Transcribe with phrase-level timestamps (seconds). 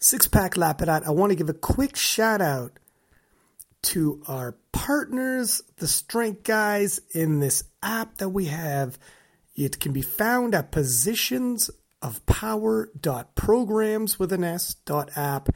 [0.00, 2.78] Six Pack Lapidat, I want to give a quick shout out
[3.82, 8.98] to our partners, the Strength Guys, in this app that we have.
[9.56, 11.68] It can be found at positions
[12.00, 15.48] of power.programs with an S dot app.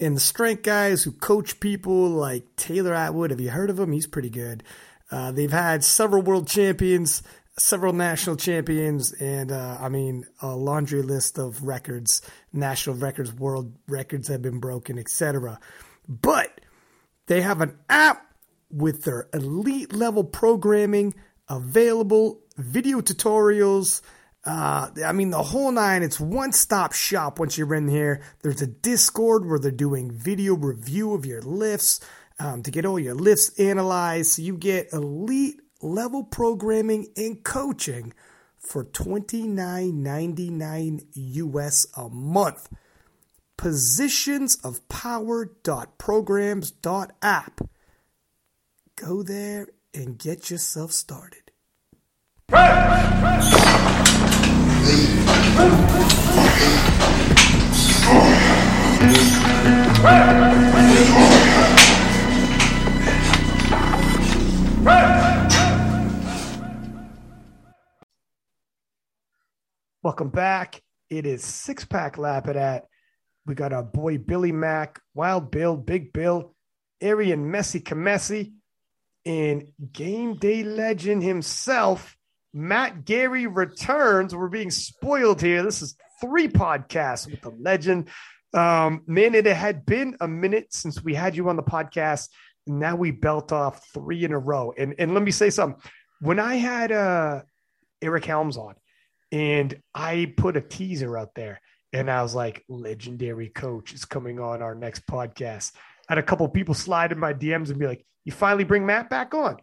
[0.00, 3.92] And the Strength Guys who coach people like Taylor Atwood, have you heard of him?
[3.92, 4.64] He's pretty good.
[5.08, 7.22] Uh, they've had several world champions
[7.58, 12.22] several national champions, and uh, I mean a laundry list of records,
[12.52, 15.58] national records, world records have been broken, etc.
[16.08, 16.60] But
[17.26, 18.26] they have an app
[18.70, 21.14] with their elite level programming
[21.48, 24.02] available, video tutorials.
[24.44, 26.02] Uh, I mean, the whole nine.
[26.02, 28.20] It's one stop shop once you're in here.
[28.42, 32.00] There's a Discord where they're doing video review of your lifts
[32.38, 34.32] um, to get all your lifts analyzed.
[34.32, 38.12] So you get elite level programming and coaching
[38.56, 42.68] for $29.99 US a month.
[43.56, 47.60] Positions of power.programs.app.
[48.96, 51.52] Go there and get yourself started.
[70.04, 70.82] Welcome back.
[71.08, 72.82] It is six pack Lapidat.
[73.46, 76.54] We got our boy Billy Mack, Wild Bill, Big Bill,
[77.00, 78.52] Arian Messi Kamesi,
[79.24, 82.18] and game day legend himself,
[82.52, 84.34] Matt Gary returns.
[84.34, 85.62] We're being spoiled here.
[85.62, 88.10] This is three podcasts with the legend.
[88.52, 92.28] Um, man, it had been a minute since we had you on the podcast.
[92.66, 94.74] Now we belt off three in a row.
[94.76, 95.80] And and let me say something.
[96.20, 97.40] When I had uh,
[98.02, 98.74] Eric Helms on,
[99.34, 101.60] and I put a teaser out there
[101.92, 105.72] and I was like, legendary coach is coming on our next podcast.
[106.08, 108.86] I had a couple people slide in my DMs and be like, you finally bring
[108.86, 109.56] Matt back on.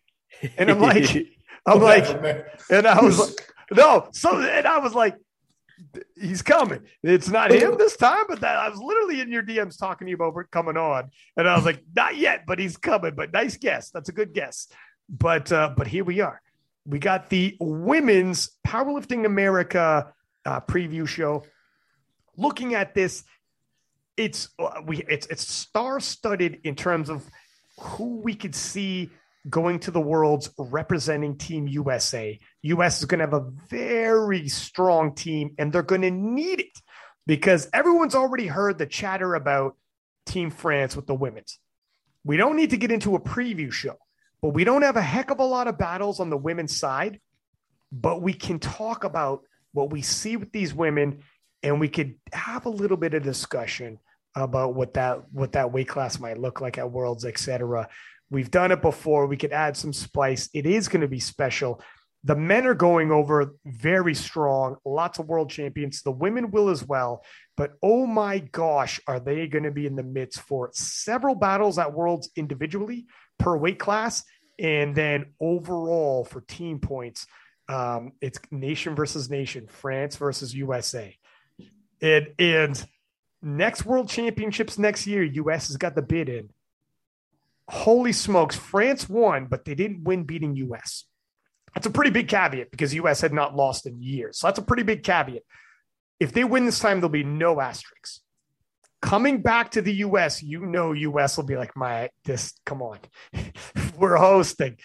[0.58, 1.16] And I'm like,
[1.66, 2.06] I'm like,
[2.70, 4.10] and I was like, no.
[4.12, 5.16] So, and I was like,
[6.20, 6.82] he's coming.
[7.02, 10.10] It's not him this time, but that I was literally in your DMs talking to
[10.10, 11.12] you about coming on.
[11.38, 13.16] And I was like, not yet, but he's coming.
[13.16, 13.90] But nice guess.
[13.90, 14.68] That's a good guess.
[15.08, 16.42] But, uh, but here we are
[16.86, 20.14] we got the Women's Powerlifting America
[20.46, 21.44] uh, preview show.
[22.38, 23.24] Looking at this,
[24.18, 27.26] it's uh, we it's it's star studded in terms of
[27.80, 29.10] who we could see
[29.50, 32.40] going to the worlds representing Team USA.
[32.62, 36.82] US is going to have a very strong team, and they're going to need it
[37.26, 39.78] because everyone's already heard the chatter about
[40.26, 41.60] Team France with the women's.
[42.24, 43.98] We don't need to get into a preview show
[44.42, 47.20] but we don't have a heck of a lot of battles on the women's side.
[47.92, 49.42] But we can talk about
[49.74, 51.24] what we see with these women,
[51.62, 54.00] and we could have a little bit of discussion
[54.36, 57.90] about what that what that weight class might look like at Worlds, etc.
[58.30, 59.28] We've done it before.
[59.28, 60.50] We could add some spice.
[60.54, 61.82] It is going to be special.
[62.24, 66.02] The men are going over very strong, lots of world champions.
[66.02, 67.26] The women will as well.
[67.58, 71.78] But oh my gosh, are they going to be in the midst for several battles
[71.78, 73.08] at Worlds individually,
[73.42, 74.24] per weight class.
[74.60, 77.26] And then overall for team points,
[77.68, 81.16] um, it's nation versus nation, France versus USA.
[82.02, 82.88] And, and
[83.42, 86.50] next world championships next year, US has got the bid in.
[87.68, 91.06] Holy smokes, France won, but they didn't win beating US.
[91.74, 94.40] That's a pretty big caveat because US had not lost in years.
[94.40, 95.44] So that's a pretty big caveat.
[96.20, 98.22] If they win this time, there'll be no asterisks
[99.02, 103.00] coming back to the US, you know, US will be like, my, this, come on,
[103.98, 104.78] we're hosting.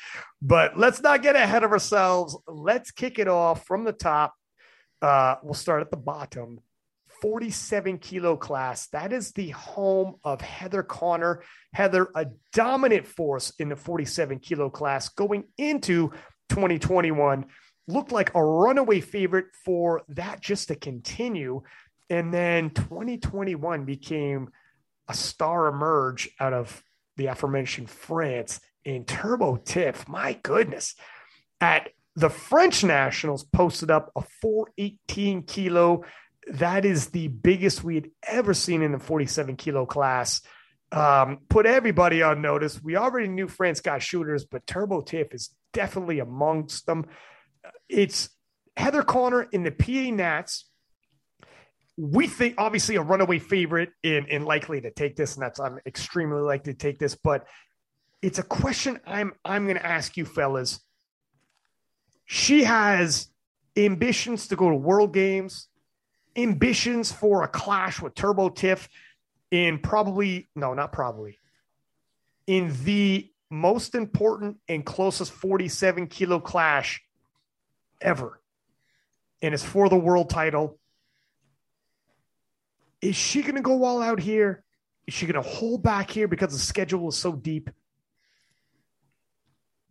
[0.42, 2.36] But let's not get ahead of ourselves.
[2.46, 4.34] Let's kick it off from the top.
[5.02, 6.60] Uh, we'll start at the bottom.
[7.22, 8.88] 47 kilo class.
[8.88, 11.42] That is the home of Heather Connor.
[11.72, 16.10] Heather, a dominant force in the 47 kilo class going into
[16.50, 17.46] 2021,
[17.88, 21.62] looked like a runaway favorite for that just to continue.
[22.08, 24.50] And then 2021 became
[25.08, 26.82] a star emerge out of
[27.16, 30.08] the aforementioned France in Turbo Tiff.
[30.08, 30.94] My goodness.
[31.60, 36.04] At the French Nationals posted up a 418 kilo.
[36.48, 40.42] That is the biggest we had ever seen in the 47 kilo class.
[40.92, 42.80] Um, put everybody on notice.
[42.82, 47.06] We already knew France got shooters, but Turbo Tiff is definitely amongst them.
[47.88, 48.30] It's
[48.76, 50.66] Heather Connor in the PA Nats
[51.96, 55.78] we think obviously a runaway favorite in in likely to take this, and that's I'm
[55.86, 57.46] extremely likely to take this, but
[58.22, 60.80] it's a question I'm I'm going to ask you, fellas.
[62.26, 63.28] She has
[63.76, 65.68] ambitions to go to World Games,
[66.34, 68.88] ambitions for a clash with Turbo Tiff.
[69.50, 71.38] in probably, no, not probably,
[72.46, 77.00] in the most important and closest 47 kilo clash
[78.00, 78.40] ever.
[79.40, 80.78] And it's for the world title.
[83.02, 84.64] Is she going to go all out here?
[85.06, 87.70] Is she going to hold back here because the schedule is so deep?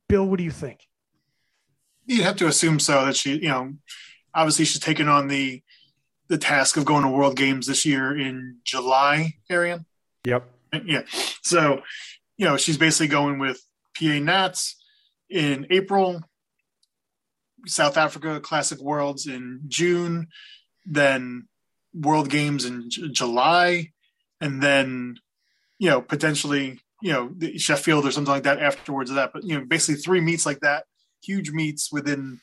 [0.08, 0.88] Bill, what do you think?
[2.06, 3.74] You'd have to assume so that she, you know,
[4.34, 5.64] obviously she's taken on the
[6.28, 9.86] the task of going to World Games this year in July, Arian.
[10.26, 10.50] Yep.
[10.84, 11.04] Yeah.
[11.44, 11.82] So,
[12.38, 13.62] you know, she's basically going with
[13.98, 14.76] PA Nats
[15.30, 16.22] in April,
[17.68, 20.28] South Africa Classic Worlds in June,
[20.86, 21.48] then
[22.00, 23.92] World Games in J- July,
[24.42, 25.18] and then,
[25.80, 29.32] you know, potentially, you know, Sheffield or something like that afterwards of that.
[29.34, 30.86] But, you know, basically three meets like that,
[31.24, 32.40] huge meets within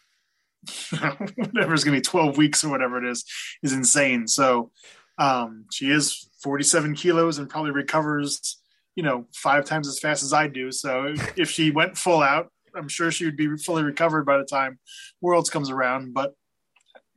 [1.37, 3.25] whatever is going to be 12 weeks or whatever it is,
[3.63, 4.29] is insane.
[4.29, 4.71] So
[5.19, 8.61] um, she is 47 kilos and probably recovers,
[8.95, 10.73] you know, five times as fast as I do.
[10.73, 14.45] So if she went full out, I'm sure she would be fully recovered by the
[14.45, 14.79] time
[15.21, 16.15] Worlds comes around.
[16.15, 16.35] But,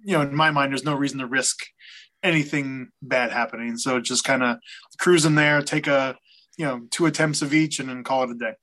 [0.03, 1.65] you know, in my mind, there's no reason to risk
[2.25, 3.77] anything bad happening.
[3.77, 4.57] So just kind of
[4.97, 6.15] cruise in there, take a,
[6.57, 8.53] you know, two attempts of each and then call it a day.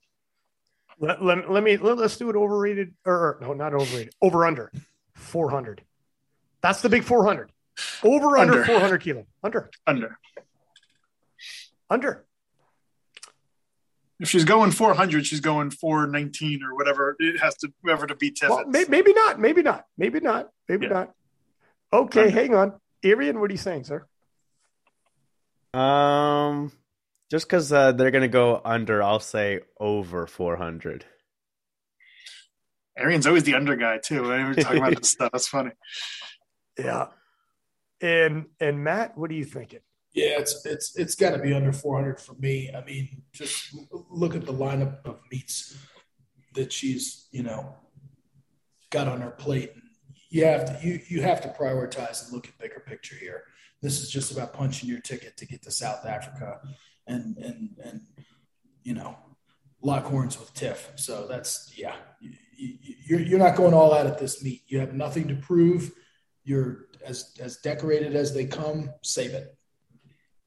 [0.98, 4.14] Let, let, let me let, us do it overrated or, or no, not overrated.
[4.20, 4.70] Over under
[5.14, 5.82] 400.
[6.60, 7.50] That's the big 400.
[8.04, 9.26] Over under, under 400 kilo.
[9.42, 9.70] Under.
[9.86, 10.18] Under.
[11.90, 12.24] Under.
[14.20, 18.36] If she's going 400, she's going 419 or whatever it has to whoever to beat
[18.36, 18.54] Tiffin.
[18.54, 19.40] Well, may, maybe not.
[19.40, 19.86] Maybe not.
[19.98, 20.50] Maybe not.
[20.68, 20.92] Maybe yeah.
[20.92, 21.12] not.
[21.92, 22.30] Okay, under.
[22.30, 22.80] hang on.
[23.04, 24.06] Arian, what are you saying, sir?
[25.74, 26.72] Um,
[27.30, 31.04] just because uh, they're gonna go under, I'll say over 400.
[32.96, 34.22] Arian's always the under guy too.
[34.22, 35.70] When we're talking about this stuff, that's funny.
[36.78, 37.06] Yeah,
[38.00, 39.80] and and Matt, what are you thinking?
[40.14, 42.70] Yeah, it's it's it's got to be under 400 for me.
[42.74, 43.74] I mean, just
[44.10, 45.76] look at the lineup of meets
[46.54, 47.74] that she's you know
[48.90, 49.72] got on her plate.
[50.32, 53.44] You have to you you have to prioritize and look at bigger picture here.
[53.82, 56.58] This is just about punching your ticket to get to South Africa
[57.06, 58.00] and and and
[58.82, 59.14] you know
[59.82, 60.90] lock horns with Tiff.
[60.94, 64.62] So that's yeah, you, you're you're not going all out at this meet.
[64.68, 65.92] You have nothing to prove.
[66.44, 68.88] You're as as decorated as they come.
[69.02, 69.54] Save it.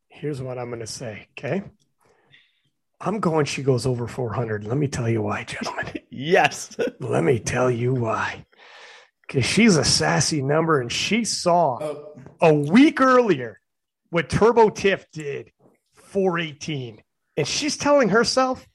[0.08, 1.28] Here's what I'm going to say.
[1.38, 1.62] Okay.
[3.02, 4.64] I'm going, she goes over 400.
[4.64, 5.92] Let me tell you why, gentlemen.
[6.10, 6.76] yes.
[7.02, 8.46] Let me tell you why.
[9.28, 12.14] Because she's a sassy number and she saw oh.
[12.42, 13.60] a week earlier
[14.10, 15.52] what Turbo Tiff did
[15.94, 17.02] 418.
[17.38, 18.68] And she's telling herself,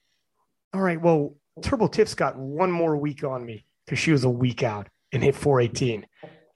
[0.74, 4.30] all right, well, Turbo Tiff's got one more week on me because she was a
[4.30, 6.06] week out and hit 418.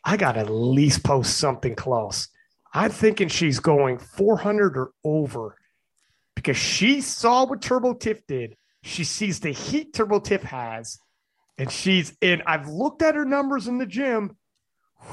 [0.05, 2.29] I got to at least post something close.
[2.73, 5.57] I'm thinking she's going 400 or over
[6.35, 8.57] because she saw what Turbo Tiff did.
[8.83, 10.99] She sees the heat Turbo Tiff has,
[11.59, 12.43] and she's in.
[12.47, 14.37] I've looked at her numbers in the gym.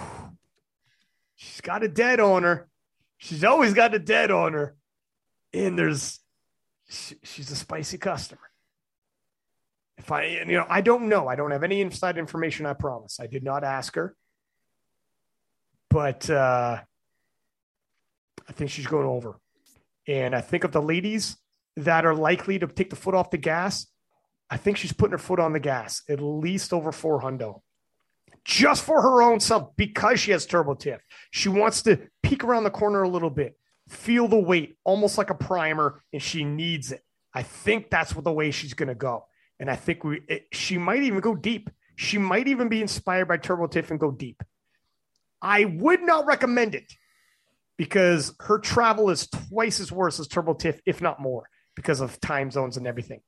[1.35, 2.69] She's got a dead on her.
[3.17, 4.75] She's always got a dead on her
[5.53, 6.19] and there's
[6.89, 8.41] she, she's a spicy customer.
[9.97, 11.27] If I, you know, I don't know.
[11.27, 12.65] I don't have any inside information.
[12.65, 13.19] I promise.
[13.19, 14.15] I did not ask her,
[15.89, 16.79] but uh,
[18.47, 19.39] I think she's going over.
[20.07, 21.37] And I think of the ladies
[21.77, 23.85] that are likely to take the foot off the gas.
[24.51, 27.61] I think she's putting her foot on the gas at least over four hundo,
[28.45, 31.01] just for her own self because she has turbo tiff.
[31.31, 33.57] She wants to peek around the corner a little bit
[33.91, 37.01] feel the weight almost like a primer, and she needs it.
[37.33, 39.25] I think that's what the way she's going to go.
[39.59, 41.69] And I think we it, she might even go deep.
[41.95, 44.41] She might even be inspired by Turbo Tiff and go deep.
[45.41, 46.91] I would not recommend it
[47.77, 52.19] because her travel is twice as worse as Turbo Tiff, if not more, because of
[52.21, 53.21] time zones and everything.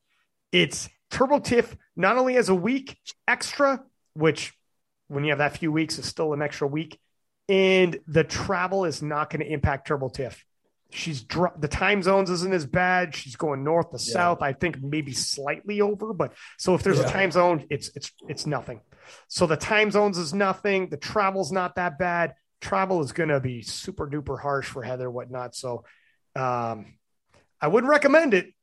[0.51, 3.83] It's Turbo Tiff not only has a week extra,
[4.15, 4.53] which
[5.07, 6.99] when you have that few weeks is still an extra week,
[7.47, 10.43] and the travel is not going to impact Turbo Tiff.
[10.89, 13.15] She's the time zones isn't as bad.
[13.15, 14.13] She's going north to yeah.
[14.13, 14.41] south.
[14.41, 17.07] I think maybe slightly over, but so if there's yeah.
[17.07, 18.81] a time zone, it's it's it's nothing.
[19.27, 20.89] So the time zones is nothing.
[20.89, 22.33] The travel's not that bad.
[22.59, 25.55] Travel is going to be super duper harsh for Heather, whatnot.
[25.55, 25.83] So
[26.35, 26.95] um,
[27.61, 28.53] I wouldn't recommend it.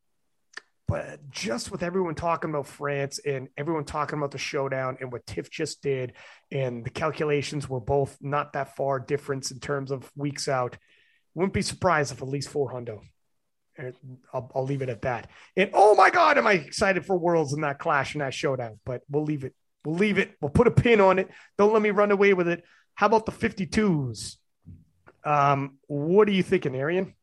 [0.90, 5.24] But just with everyone talking about France and everyone talking about the showdown and what
[5.24, 6.14] Tiff just did,
[6.50, 10.76] and the calculations were both not that far difference in terms of weeks out
[11.32, 13.02] wouldn't be surprised if at least four hundo.
[14.34, 15.30] I'll, I'll leave it at that.
[15.56, 18.80] And oh my God, am I excited for Worlds in that clash and that showdown?
[18.84, 19.54] But we'll leave it.
[19.84, 20.32] We'll leave it.
[20.40, 21.28] We'll put a pin on it.
[21.56, 22.64] Don't let me run away with it.
[22.96, 24.38] How about the 52s?
[25.22, 27.14] Um, what are you thinking, Arian?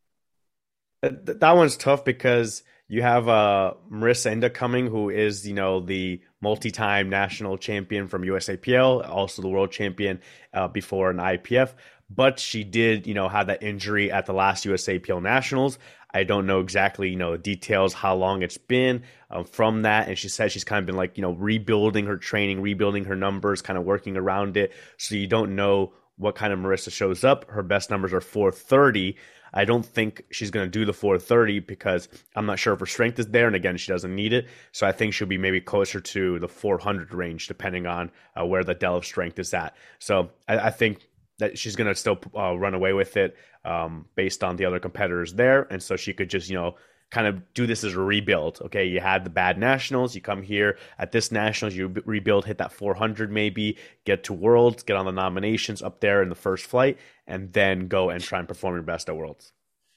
[1.01, 5.79] That, that one's tough because you have uh, Marisa Inda coming, who is you know
[5.79, 10.21] the multi-time national champion from USAPL, also the world champion
[10.53, 11.73] uh, before an IPF.
[12.09, 15.77] But she did, you know, have that injury at the last USAPL Nationals.
[16.13, 20.07] I don't know exactly, you know, the details, how long it's been um, from that.
[20.07, 23.15] And she said she's kind of been like, you know, rebuilding her training, rebuilding her
[23.15, 24.71] numbers, kind of working around it.
[24.97, 27.49] So you don't know what kind of Marisa shows up.
[27.49, 29.17] Her best numbers are 430.
[29.57, 32.85] I don't think she's going to do the 430 because I'm not sure if her
[32.85, 33.47] strength is there.
[33.47, 34.45] And again, she doesn't need it.
[34.71, 38.63] So I think she'll be maybe closer to the 400 range, depending on uh, where
[38.63, 39.75] the Dell of strength is at.
[39.97, 41.09] So I, I think
[41.39, 43.35] that she's going to still uh, run away with it
[43.65, 45.63] um, based on the other competitors there.
[45.71, 46.75] And so she could just, you know,
[47.09, 48.59] kind of do this as a rebuild.
[48.65, 52.57] Okay, you had the bad nationals, you come here at this nationals, you rebuild, hit
[52.57, 56.65] that 400 maybe, get to worlds, get on the nominations up there in the first
[56.65, 59.53] flight, and then go and try and perform your best at worlds.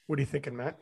[0.06, 0.80] What are you thinking, Matt?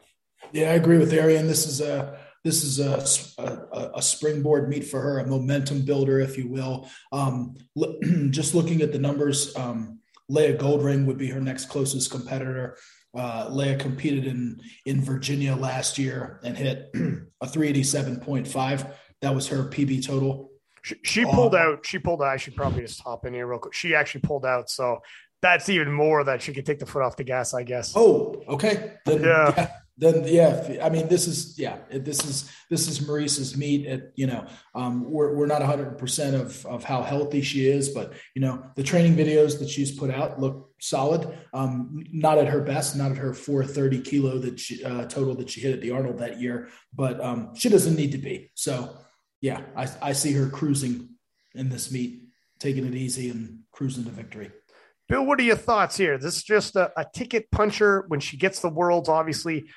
[0.53, 1.47] Yeah, I agree with Arian.
[1.47, 6.21] This is a this is a, a, a, springboard meet for her, a momentum builder,
[6.21, 6.89] if you will.
[7.11, 7.57] Um,
[8.31, 12.77] just looking at the numbers, um, Leah Goldring would be her next closest competitor.
[13.17, 16.91] Uh, Leah competed in in Virginia last year and hit
[17.41, 18.93] a 387.5.
[19.23, 20.50] That was her PB total.
[20.83, 21.87] She, she pulled uh, out.
[21.87, 22.29] She pulled out.
[22.29, 23.75] I should probably just hop in here real quick.
[23.75, 24.71] She actually pulled out.
[24.71, 25.00] So
[25.43, 27.93] that's even more that she could take the foot off the gas, I guess.
[27.97, 28.95] Oh, okay.
[29.05, 29.55] Then, yeah.
[29.57, 33.85] yeah then yeah, I mean, this is yeah, this is this is Marisa's meet.
[33.87, 37.88] At you know, um, we're we're not 100 percent of of how healthy she is,
[37.88, 41.37] but you know, the training videos that she's put out look solid.
[41.53, 45.51] Um, not at her best, not at her 430 kilo that she, uh, total that
[45.51, 48.51] she hit at the Arnold that year, but um, she doesn't need to be.
[48.55, 48.97] So
[49.41, 51.11] yeah, I I see her cruising
[51.55, 52.23] in this meet,
[52.59, 54.51] taking it easy and cruising to victory.
[55.09, 56.19] Bill, what are your thoughts here?
[56.19, 59.69] This is just a, a ticket puncher when she gets the worlds, obviously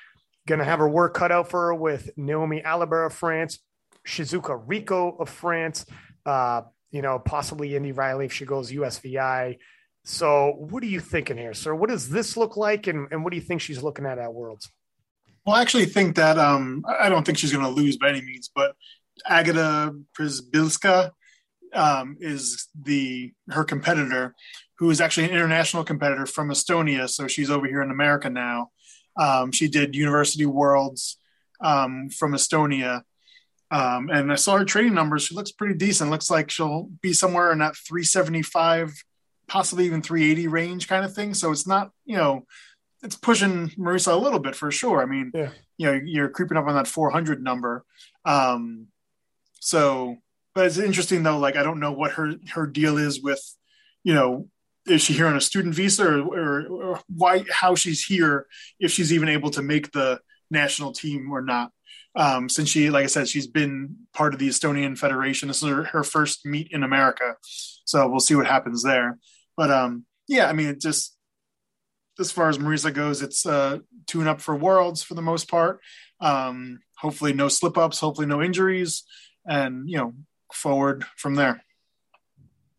[0.46, 3.60] Going to have her work cut out for her with Naomi Alibert of France,
[4.04, 5.86] Shizuka Rico of France,
[6.26, 9.58] uh, you know, possibly Indy Riley if she goes USVI.
[10.04, 11.74] So, what are you thinking here, sir?
[11.74, 14.34] What does this look like, and, and what do you think she's looking at at
[14.34, 14.68] Worlds?
[15.44, 18.20] Well, I actually think that um, I don't think she's going to lose by any
[18.20, 18.74] means, but
[19.28, 21.10] Agata Przybylska
[21.72, 24.34] um, is the her competitor,
[24.78, 27.08] who is actually an international competitor from Estonia.
[27.08, 28.70] So she's over here in America now.
[29.16, 31.18] Um, she did University Worlds
[31.60, 33.02] um, from Estonia.
[33.70, 35.24] Um, and I saw her training numbers.
[35.24, 36.10] She looks pretty decent.
[36.10, 38.92] Looks like she'll be somewhere in that 375,
[39.48, 41.34] possibly even 380 range kind of thing.
[41.34, 42.46] So it's not, you know,
[43.02, 45.02] it's pushing Marisa a little bit for sure.
[45.02, 45.50] I mean, yeah.
[45.76, 47.84] you know, you're creeping up on that 400 number.
[48.24, 48.86] Um,
[49.60, 50.16] so,
[50.54, 51.38] but it's interesting though.
[51.38, 53.42] Like, I don't know what her her deal is with,
[54.04, 54.48] you know,
[54.86, 58.46] is she here on a student visa or, or, or, why how she's here
[58.80, 60.20] if she's even able to make the
[60.50, 61.70] national team or not
[62.14, 65.48] um, since she like i said she's been part of the estonian federation.
[65.48, 67.36] This is her, her first meet in america.
[67.84, 69.18] So we'll see what happens there.
[69.56, 71.16] But um, yeah i mean it just
[72.18, 75.80] as far as marisa goes it's uh, tune up for worlds for the most part.
[76.20, 79.04] Um, hopefully no slip ups hopefully no injuries
[79.46, 80.14] and you know
[80.52, 81.64] forward from there.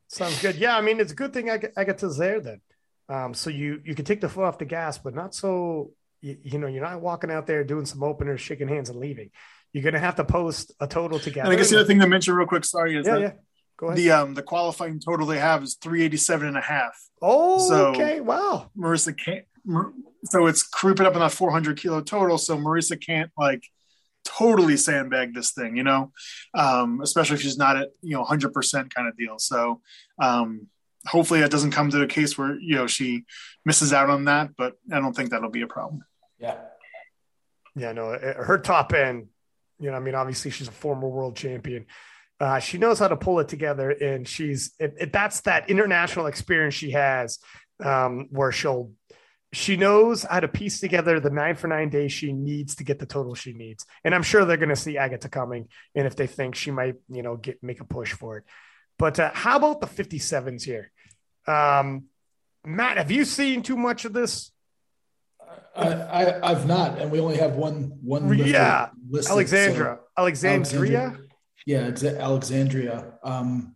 [0.07, 0.57] Sounds good.
[0.57, 2.61] Yeah, I mean, it's a good thing I to there then.
[3.09, 5.91] Um, so you you can take the foot off the gas, but not so
[6.24, 9.30] you, you, know you're not walking out there doing some openers, shaking hands, and leaving.
[9.74, 11.46] You're gonna have to post a total together.
[11.46, 13.32] And I guess the other thing to mention real quick, sorry, is yeah, that yeah.
[13.77, 13.98] Go ahead.
[13.98, 16.98] the um the qualifying total they have is 387 and a half.
[17.22, 18.72] Oh, so okay, wow.
[18.77, 19.46] Marisa can't.
[20.25, 22.38] So it's creeping up on that 400 kilo total.
[22.38, 23.63] So Marisa can't like
[24.24, 26.12] totally sandbag this thing, you know,
[26.53, 29.38] um, especially if she's not at, you know, 100% kind of deal.
[29.38, 29.82] So
[30.22, 30.68] um,
[31.06, 33.25] hopefully that doesn't come to a case where, you know, she
[33.65, 36.03] misses out on that, but I don't think that'll be a problem.
[36.43, 36.57] Yeah.
[37.75, 39.29] Yeah, no, her top end,
[39.79, 41.88] you know, I mean, obviously she's a former world champion.
[42.39, 46.25] Uh, she knows how to pull it together, and she's it, it, that's that international
[46.27, 47.39] experience she has,
[47.83, 48.91] um, where she'll
[49.53, 53.00] she knows how to piece together the nine for nine days she needs to get
[53.00, 53.85] the total she needs.
[54.03, 55.69] And I'm sure they're going to see Agatha coming.
[55.95, 58.43] And if they think she might, you know, get make a push for it.
[58.97, 60.91] But uh, how about the 57s here?
[61.47, 62.05] Um,
[62.65, 64.51] Matt, have you seen too much of this?
[65.75, 68.31] I, I have not, and we only have one one.
[68.38, 70.65] Yeah, listed, Alexandra, so Alexandria.
[70.65, 71.19] Alexandria.
[71.65, 73.13] Yeah, it's Alexandria.
[73.24, 73.75] Um,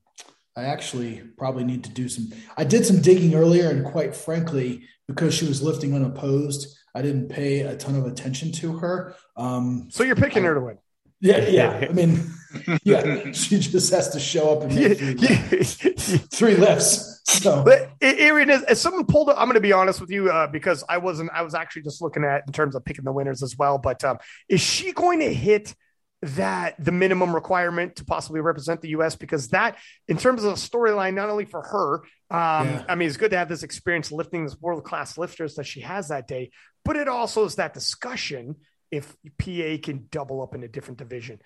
[0.56, 2.30] I actually probably need to do some.
[2.56, 7.30] I did some digging earlier, and quite frankly, because she was lifting unopposed, I didn't
[7.30, 9.16] pay a ton of attention to her.
[9.36, 10.78] Um, so you're picking I, her to win.
[11.22, 11.88] Yeah, yeah.
[11.90, 12.32] I mean,
[12.84, 15.94] yeah, she just has to show up and make three,
[16.32, 17.22] three lifts.
[17.26, 20.48] So, but Arian, as, someone pulled, up, I'm going to be honest with you uh,
[20.48, 21.32] because I wasn't.
[21.34, 23.78] I was actually just looking at in terms of picking the winners as well.
[23.78, 24.18] But um,
[24.50, 25.76] is she going to hit?
[26.24, 29.16] that the minimum requirement to possibly represent the U.S.
[29.16, 29.78] because that,
[30.08, 31.96] in terms of a storyline, not only for her,
[32.36, 32.86] um, yeah.
[32.90, 35.82] I mean, it's good to have this experience lifting this world class lifters that she
[35.82, 36.50] has that day,
[36.84, 38.56] but it also is that discussion
[38.90, 41.40] if PA can double up in a different division.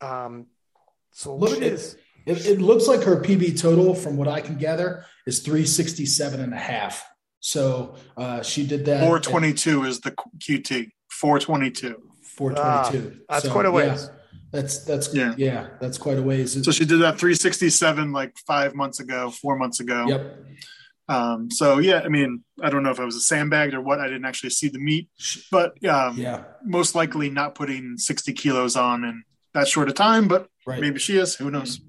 [0.00, 0.46] Um,
[1.12, 1.96] so Look, it is.
[2.26, 6.52] It, it, looks like her PB total, from what I can gather, is 367 and
[6.52, 7.04] a half.
[7.40, 9.00] So uh, she did that.
[9.00, 10.90] 422 at, is the QT.
[11.10, 11.96] 422.
[12.36, 13.20] 422.
[13.28, 14.04] Ah, that's so, quite a ways.
[14.04, 14.16] Yeah,
[14.52, 15.34] that's that's yeah.
[15.36, 16.62] yeah, that's quite a ways.
[16.64, 20.06] So she did that 367 like five months ago, four months ago.
[20.08, 20.36] Yep.
[21.08, 24.00] Um, so yeah, I mean, I don't know if I was a sandbagged or what.
[24.00, 25.08] I didn't actually see the meat,
[25.50, 30.28] but um, yeah, most likely not putting 60 kilos on in that short of time.
[30.28, 30.80] But right.
[30.80, 31.34] maybe she is.
[31.36, 31.80] Who knows?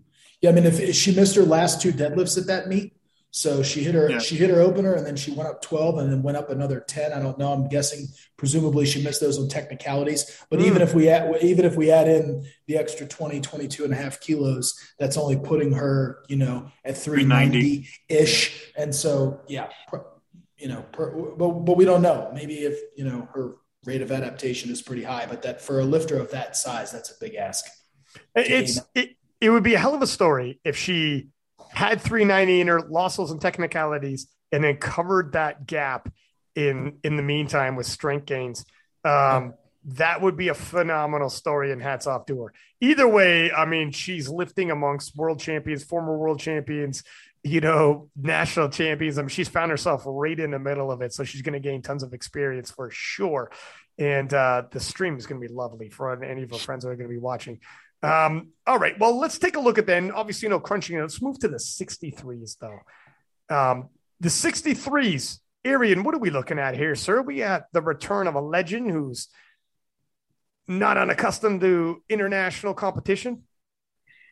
[0.42, 2.94] Yeah, I mean, if, if she missed her last two deadlifts at that meet,
[3.34, 4.20] so she hit her yeah.
[4.20, 6.82] she hit her opener and then she went up 12 and then went up another
[6.82, 7.14] 10.
[7.14, 7.54] I don't know.
[7.54, 10.44] I'm guessing presumably she missed those on technicalities.
[10.50, 10.66] But mm.
[10.66, 13.96] even if we add even if we add in the extra 20, 22 and a
[13.96, 18.74] half kilos, that's only putting her, you know, at 390 ish.
[18.78, 19.70] And so yeah,
[20.58, 22.32] you know, per, but but we don't know.
[22.34, 25.86] Maybe if, you know, her rate of adaptation is pretty high, but that for a
[25.86, 27.66] lifter of that size, that's a big ask.
[28.36, 31.30] It's it, it would be a hell of a story if she
[31.72, 36.12] had 390 in her losses and technicalities, and then covered that gap
[36.56, 38.66] in in the meantime with strength gains.
[39.04, 42.54] Um, that would be a phenomenal story, and hats off to her.
[42.82, 47.04] Either way, I mean, she's lifting amongst world champions, former world champions,
[47.44, 49.18] you know, national champions.
[49.18, 51.60] I mean, she's found herself right in the middle of it, so she's going to
[51.60, 53.52] gain tons of experience for sure.
[53.98, 56.90] And uh, the stream is going to be lovely for any of our friends that
[56.90, 57.60] are going to be watching.
[58.04, 58.98] Um, all right.
[59.00, 60.12] Well, let's take a look at then.
[60.12, 61.00] Obviously, you know, crunching.
[61.00, 62.80] Let's move to the 63s, though.
[63.56, 67.22] Um, the 63s, Arian, what are we looking at here, sir?
[67.22, 69.28] We at the return of a legend who's
[70.68, 73.44] not unaccustomed to international competition.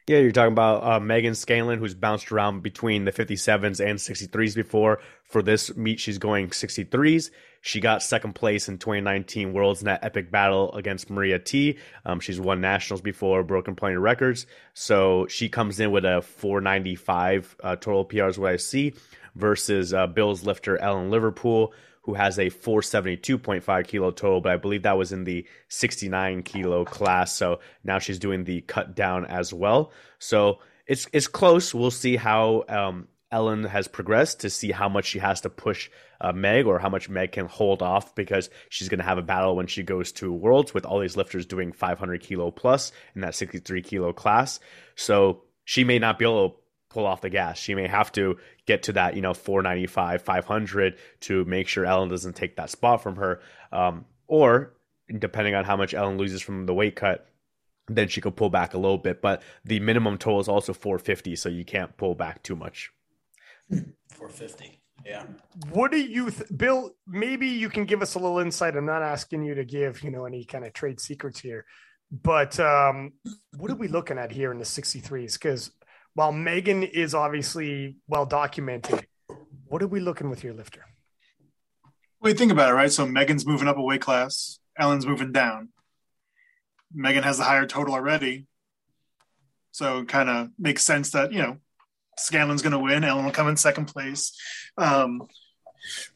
[0.10, 4.56] Yeah, you're talking about uh, Megan Scanlon, who's bounced around between the 57s and 63s
[4.56, 5.02] before.
[5.22, 7.30] For this meet, she's going 63s.
[7.62, 11.78] She got second place in 2019 Worlds in that epic battle against Maria T.
[12.06, 14.48] Um, she's won nationals before, broken plenty of records.
[14.74, 18.96] So she comes in with a 495 uh, total PRs, what I see,
[19.36, 21.72] versus uh, Bills lifter Ellen Liverpool,
[22.04, 26.86] who has a 472.5 kilo total, but I believe that was in the 69 kilo
[26.86, 27.36] class.
[27.36, 29.92] So now she's doing the cut down as well.
[30.18, 31.74] So it's it's close.
[31.74, 35.90] We'll see how um, Ellen has progressed to see how much she has to push
[36.20, 39.24] uh, Meg or how much Meg can hold off because she's going to have a
[39.24, 43.22] battle when she goes to Worlds with all these lifters doing 500 kilo plus in
[43.22, 44.60] that 63 kilo class.
[44.96, 46.56] So she may not be able to
[46.90, 47.58] pull off the gas.
[47.58, 52.10] She may have to get to that, you know, 495, 500 to make sure Ellen
[52.10, 53.42] doesn't take that spot from her.
[53.72, 54.74] Um, or
[55.18, 57.28] depending on how much Ellen loses from the weight cut,
[57.88, 59.22] then she could pull back a little bit.
[59.22, 62.92] But the minimum total is also 450, so you can't pull back too much.
[63.70, 64.82] 450.
[65.06, 65.24] Yeah.
[65.72, 66.92] What do you, th- Bill?
[67.08, 68.76] Maybe you can give us a little insight.
[68.76, 71.66] I'm not asking you to give, you know, any kind of trade secrets here,
[72.12, 73.14] but um,
[73.58, 75.34] what are we looking at here in the 63s?
[75.34, 75.72] Because
[76.20, 79.08] while Megan is obviously well documented,
[79.70, 80.84] what are we looking with your lifter?
[82.20, 82.92] Well, you think about it, right?
[82.92, 85.70] So Megan's moving up a weight class, Ellen's moving down.
[86.94, 88.48] Megan has the higher total already.
[89.72, 91.56] So it kind of makes sense that, you know,
[92.18, 93.06] Scanlon's going to win.
[93.06, 94.38] Ellen will come in second place.
[94.78, 95.22] Um,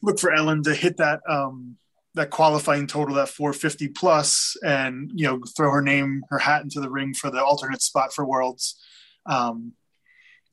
[0.02, 1.78] look for Ellen to hit that um,
[2.12, 6.82] that qualifying total, that 450 plus, and you know throw her name, her hat into
[6.82, 8.78] the ring for the alternate spot for Worlds.
[9.24, 9.72] Um,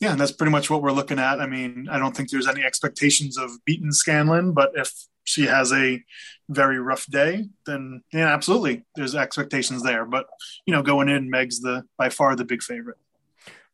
[0.02, 1.40] yeah, and that's pretty much what we're looking at.
[1.40, 4.92] I mean, I don't think there's any expectations of beating Scanlon, but if
[5.24, 6.04] she has a
[6.50, 10.06] very rough day, then yeah, absolutely, there's expectations there.
[10.06, 10.26] But
[10.66, 12.98] you know, going in, Meg's the by far the big favorite.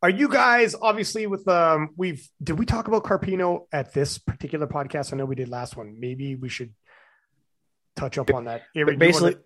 [0.04, 4.68] Are you guys obviously with um we've did we talk about Carpino at this particular
[4.68, 5.14] podcast?
[5.14, 5.98] I know we did last one.
[5.98, 6.74] Maybe we should
[7.96, 8.64] touch up on that.
[8.74, 9.40] basically, to...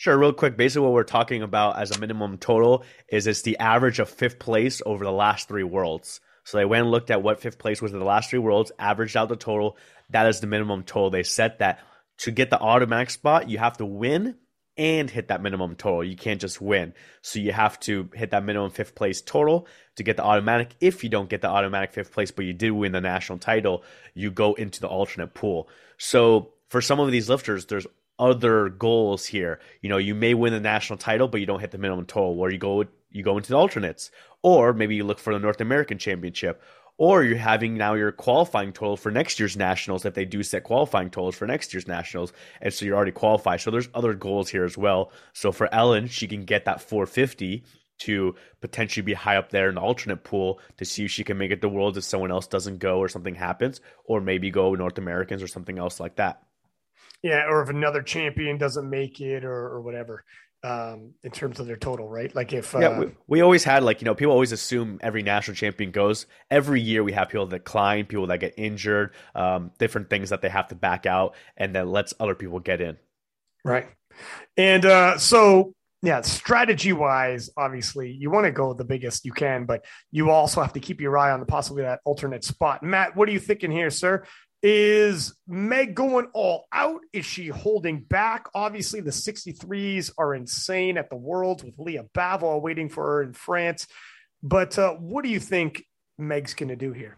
[0.00, 0.56] sure, real quick.
[0.56, 4.38] Basically, what we're talking about as a minimum total is it's the average of fifth
[4.38, 6.20] place over the last three worlds.
[6.44, 8.72] So they went and looked at what fifth place was in the last three worlds,
[8.78, 9.76] averaged out the total.
[10.08, 11.10] That is the minimum total.
[11.10, 11.80] They set that
[12.20, 14.36] to get the automatic spot, you have to win
[14.78, 16.02] and hit that minimum total.
[16.02, 16.94] You can't just win.
[17.20, 20.74] So you have to hit that minimum fifth place total to get the automatic.
[20.80, 23.84] If you don't get the automatic fifth place, but you did win the national title,
[24.14, 25.68] you go into the alternate pool.
[25.98, 27.86] So for some of these lifters, there's
[28.20, 29.58] other goals here.
[29.80, 32.38] You know, you may win the national title, but you don't hit the minimum total,
[32.38, 34.10] or you go you go into the alternates,
[34.42, 36.62] or maybe you look for the North American Championship,
[36.96, 40.62] or you're having now your qualifying total for next year's nationals if they do set
[40.62, 43.60] qualifying totals for next year's nationals, and so you're already qualified.
[43.60, 45.10] So there's other goals here as well.
[45.32, 47.64] So for Ellen, she can get that 450
[48.00, 51.36] to potentially be high up there in the alternate pool to see if she can
[51.36, 54.74] make it to Worlds if someone else doesn't go or something happens, or maybe go
[54.74, 56.42] North Americans or something else like that.
[57.22, 60.24] Yeah, or if another champion doesn't make it or, or whatever
[60.62, 62.34] um, in terms of their total, right?
[62.34, 65.22] Like if uh, yeah, we, we, always had like you know people always assume every
[65.22, 66.26] national champion goes.
[66.50, 70.42] Every year we have people that decline, people that get injured, um, different things that
[70.42, 72.98] they have to back out, and then lets other people get in.
[73.64, 73.86] Right,
[74.56, 79.64] and uh, so yeah, strategy wise, obviously you want to go the biggest you can,
[79.64, 82.82] but you also have to keep your eye on the possibility that alternate spot.
[82.82, 84.24] Matt, what are you thinking here, sir?
[84.62, 87.00] Is Meg going all out?
[87.12, 88.46] Is she holding back?
[88.54, 93.32] Obviously, the 63s are insane at the Worlds with Lya Bavoil waiting for her in
[93.32, 93.86] France.
[94.42, 95.84] But uh, what do you think
[96.18, 97.16] Meg's going to do here?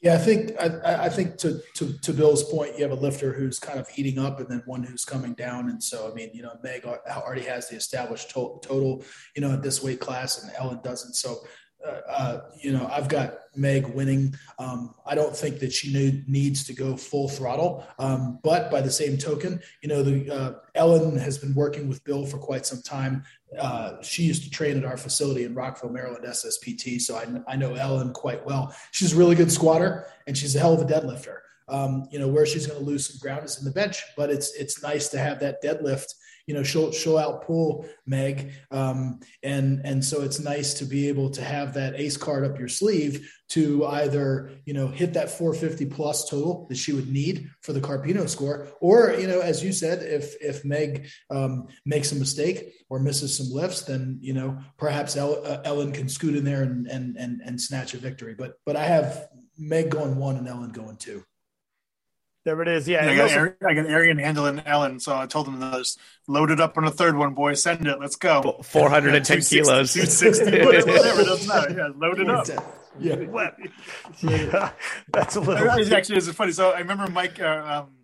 [0.00, 3.34] Yeah, I think I, I, think to, to to Bill's point, you have a lifter
[3.34, 5.68] who's kind of heating up, and then one who's coming down.
[5.68, 9.04] And so, I mean, you know, Meg already has the established total,
[9.36, 11.16] you know, at this weight class, and Ellen doesn't.
[11.16, 11.40] So
[11.86, 14.34] uh, uh, you know, I've got Meg winning.
[14.58, 17.86] Um, I don't think that she need, needs to go full throttle.
[17.98, 22.04] Um, but by the same token, you know, the uh, Ellen has been working with
[22.04, 23.24] Bill for quite some time.
[23.58, 27.00] Uh, she used to train at our facility in Rockville, Maryland, SSPT.
[27.00, 28.74] So I, I know Ellen quite well.
[28.92, 31.38] She's a really good squatter and she's a hell of a deadlifter.
[31.68, 34.28] Um, you know, where she's going to lose some ground is in the bench, but
[34.28, 36.14] it's it's nice to have that deadlift
[36.50, 41.30] you know she'll she'll outpull Meg, um, and and so it's nice to be able
[41.30, 45.86] to have that ace card up your sleeve to either you know hit that 450
[45.86, 49.72] plus total that she would need for the Carpino score, or you know as you
[49.72, 54.58] said, if if Meg um, makes a mistake or misses some lifts, then you know
[54.76, 58.34] perhaps uh, Ellen can scoot in there and and and and snatch a victory.
[58.36, 61.22] But but I have Meg going one and Ellen going two.
[62.50, 62.88] There it is.
[62.88, 63.04] Yeah.
[63.04, 66.00] yeah I, got also- I got Arian handling Ellen, so I told him to just
[66.26, 67.54] load it up on a third one, boy.
[67.54, 68.00] Send it.
[68.00, 68.58] Let's go.
[68.64, 69.92] 410 yeah, kilos.
[69.92, 71.22] 260, whatever.
[71.22, 71.74] Doesn't matter.
[71.76, 72.48] Yeah, load it up.
[72.98, 73.50] Yeah.
[74.20, 74.72] yeah.
[75.12, 75.70] That's a little.
[75.94, 76.50] Actually, it's funny.
[76.50, 77.98] So I remember Mike, uh, um,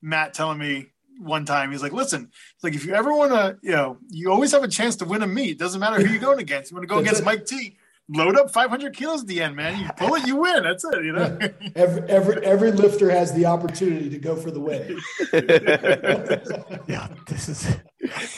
[0.00, 0.86] Matt telling me
[1.18, 4.30] one time, he's like, listen, it's like if you ever want to, you know, you
[4.30, 5.58] always have a chance to win a meet.
[5.58, 6.70] Doesn't matter who you're going against.
[6.70, 7.78] You want to go against Mike T
[8.08, 9.78] load up 500 kilos at the end, man.
[9.80, 10.62] You pull it, you win.
[10.62, 11.04] That's it.
[11.04, 11.38] You know,
[11.76, 14.98] every every every lifter has the opportunity to go for the win.
[16.88, 17.76] yeah, this is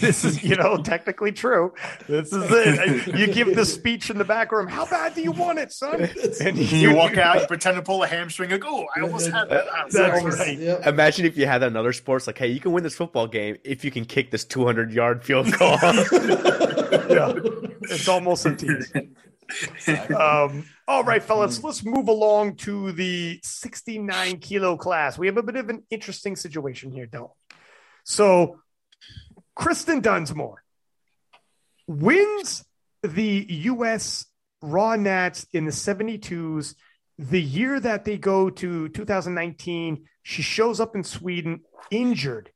[0.01, 1.73] this is you know technically true.
[2.09, 3.17] This is it.
[3.17, 4.67] You give the speech in the back room.
[4.67, 6.09] How bad do you want it, son?
[6.41, 8.51] And you, you walk out, you pretend to pull a hamstring.
[8.51, 9.67] Like, oh, I almost had that.
[9.91, 10.59] That's right.
[10.59, 10.87] Yep.
[10.87, 12.27] Imagine if you had that in other sports.
[12.27, 15.25] Like, hey, you can win this football game if you can kick this 200 yard
[15.25, 15.77] field goal.
[15.83, 17.33] yeah,
[17.83, 18.93] it's almost a tease
[20.17, 25.19] um, all right, fellas, let's move along to the 69 kilo class.
[25.19, 27.57] We have a bit of an interesting situation here, don't we?
[28.05, 28.61] So,
[29.55, 30.63] Kristen Dunsmore
[31.87, 32.65] wins
[33.03, 34.27] the U.S.
[34.63, 36.75] Raw Nats in the 72s.
[37.19, 41.61] The year that they go to 2019, she shows up in Sweden
[41.91, 42.51] injured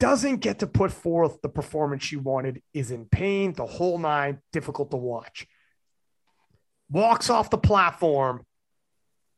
[0.00, 4.40] doesn't get to put forth the performance she wanted, is in pain, the whole nine,
[4.50, 5.46] difficult to watch
[6.90, 8.44] walks off the platform.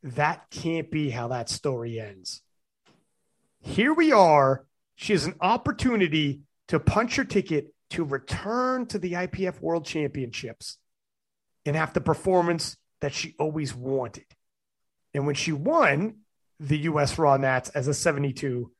[0.01, 2.41] That can't be how that story ends.
[3.61, 4.65] Here we are.
[4.95, 10.77] She has an opportunity to punch her ticket to return to the IPF World Championships
[11.65, 14.25] and have the performance that she always wanted.
[15.13, 16.15] And when she won
[16.59, 18.71] the US Raw Nats as a 72,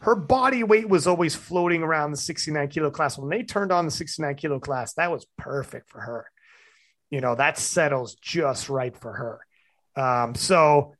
[0.00, 3.16] her body weight was always floating around the 69 kilo class.
[3.16, 6.26] When they turned on the 69 kilo class, that was perfect for her
[7.10, 9.40] you know, that settles just right for her.
[9.96, 10.94] Um, so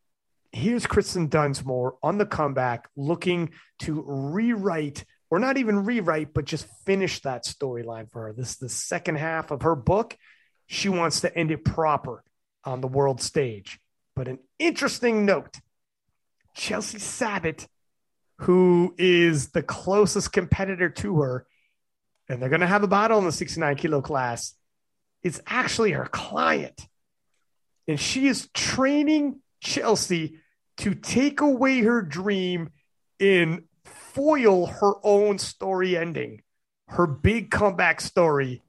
[0.52, 6.66] here's Kristen Dunsmore on the comeback, looking to rewrite, or not even rewrite, but just
[6.86, 8.32] finish that storyline for her.
[8.32, 10.16] This is the second half of her book.
[10.66, 12.22] She wants to end it proper
[12.64, 13.80] on the world stage.
[14.14, 15.58] But an interesting note
[16.54, 17.66] Chelsea Sabat,
[18.38, 21.46] who is the closest competitor to her,
[22.28, 24.54] and they're going to have a battle in the 69 kilo class
[25.24, 26.86] is actually her client.
[27.88, 30.38] And she is training Chelsea
[30.78, 32.70] to take away her dream
[33.18, 36.42] and foil her own story ending,
[36.88, 38.62] her big comeback story.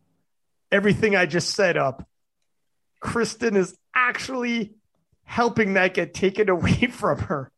[0.72, 2.08] Everything I just set up.
[3.00, 4.74] Kristen is actually
[5.24, 7.52] helping that get taken away from her.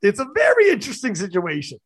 [0.00, 1.78] It's a very interesting situation.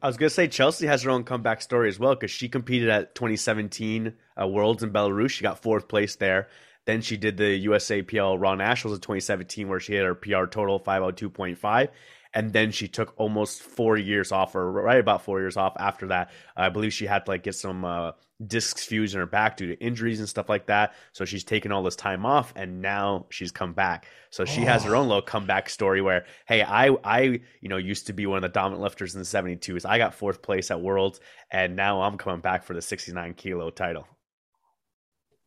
[0.00, 2.88] I was gonna say Chelsea has her own comeback story as well because she competed
[2.88, 5.30] at 2017 uh, Worlds in Belarus.
[5.30, 6.48] She got fourth place there.
[6.84, 10.78] Then she did the USAPL Raw Nationals in 2017 where she hit her PR total
[10.80, 11.88] 502.5
[12.34, 16.08] and then she took almost four years off, or right about four years off after
[16.08, 16.30] that.
[16.56, 18.12] I believe she had to like get some uh,
[18.46, 20.94] discs fused in her back due to injuries and stuff like that.
[21.12, 24.06] So she's taken all this time off, and now she's come back.
[24.30, 24.66] So she oh.
[24.66, 28.26] has her own little comeback story where, hey, I I you know used to be
[28.26, 29.84] one of the dominant lifters in the 72s.
[29.84, 33.70] I got fourth place at Worlds, and now I'm coming back for the 69 kilo
[33.70, 34.06] title.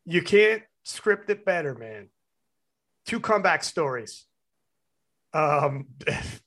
[0.06, 2.10] You can't script it better, man.
[3.08, 4.26] Two comeback stories.
[5.34, 5.88] Um,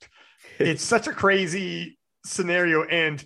[0.58, 3.24] it's such a crazy scenario, and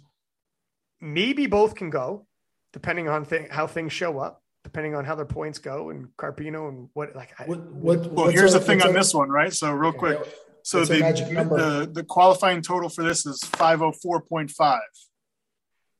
[1.00, 2.26] maybe both can go,
[2.72, 6.68] depending on th- how things show up, depending on how their points go, and Carpino
[6.68, 7.32] and what like.
[7.38, 9.52] I, what, what, well, here's the thing on this one, right?
[9.52, 10.18] So real quick,
[10.62, 14.80] so the, the the qualifying total for this is five hundred four point five.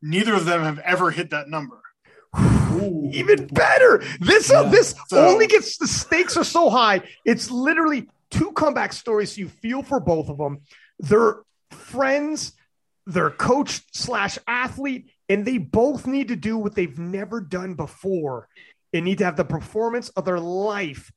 [0.01, 1.81] Neither of them have ever hit that number.
[2.37, 3.11] Ooh.
[3.13, 4.03] Even better.
[4.21, 4.61] This uh, yeah.
[4.61, 7.03] uh, this so, only gets the stakes are so high.
[7.25, 9.33] It's literally two comeback stories.
[9.35, 10.61] So you feel for both of them
[11.03, 12.53] they're friends,
[13.07, 18.49] they're coach slash athlete, and they both need to do what they've never done before
[18.93, 21.13] and need to have the performance of their life.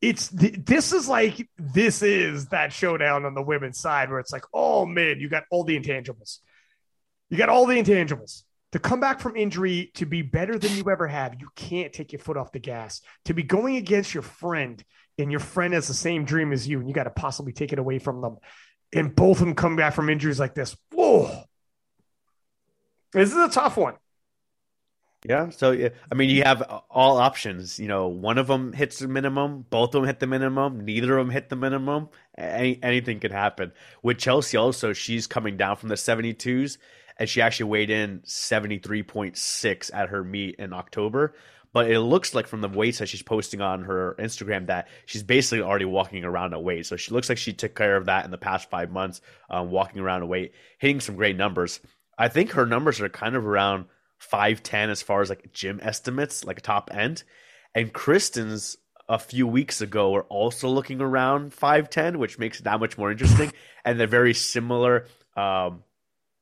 [0.00, 4.44] It's this is like this is that showdown on the women's side where it's like,
[4.52, 6.38] oh man, you got all the intangibles.
[7.30, 8.42] You got all the intangibles.
[8.72, 12.12] To come back from injury, to be better than you ever have, you can't take
[12.12, 13.00] your foot off the gas.
[13.24, 14.82] To be going against your friend,
[15.18, 17.72] and your friend has the same dream as you, and you got to possibly take
[17.72, 18.36] it away from them
[18.92, 20.76] and both of them come back from injuries like this.
[20.92, 21.44] Whoa.
[23.12, 23.94] This is a tough one.
[25.24, 25.50] Yeah.
[25.50, 27.80] So, I mean, you have all options.
[27.80, 31.18] You know, one of them hits the minimum, both of them hit the minimum, neither
[31.18, 32.10] of them hit the minimum.
[32.38, 33.72] Any, anything could happen.
[34.02, 36.78] With Chelsea, also, she's coming down from the 72s,
[37.18, 41.34] and she actually weighed in 73.6 at her meet in October
[41.76, 45.22] but it looks like from the weights that she's posting on her Instagram that she's
[45.22, 46.86] basically already walking around a weight.
[46.86, 49.70] So she looks like she took care of that in the past five months, um,
[49.70, 51.80] walking around a weight, hitting some great numbers.
[52.16, 53.84] I think her numbers are kind of around
[54.32, 57.24] 5'10 as far as like gym estimates, like a top end.
[57.74, 62.80] And Kristen's a few weeks ago were also looking around 5'10, which makes it that
[62.80, 63.52] much more interesting.
[63.84, 65.08] and they're very similar.
[65.36, 65.82] Um,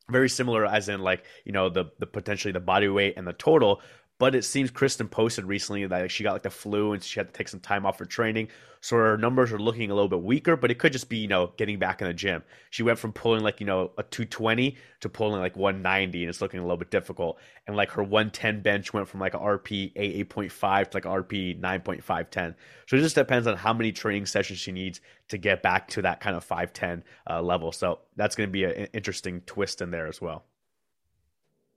[0.09, 3.33] very similar as in like you know the the potentially the body weight and the
[3.33, 3.81] total
[4.25, 7.27] but it seems Kristen posted recently that she got like the flu and she had
[7.27, 8.49] to take some time off for training.
[8.81, 11.29] So her numbers are looking a little bit weaker, but it could just be, you
[11.29, 12.43] know, getting back in the gym.
[12.71, 16.41] She went from pulling like, you know, a 220 to pulling like 190 and it's
[16.41, 17.39] looking a little bit difficult.
[17.67, 22.55] And like her 110 bench went from like a RP 8.5 to like RP 9.510.
[22.87, 26.01] So it just depends on how many training sessions she needs to get back to
[26.01, 27.73] that kind of 510 uh, level.
[27.73, 30.47] So that's going to be an interesting twist in there as well.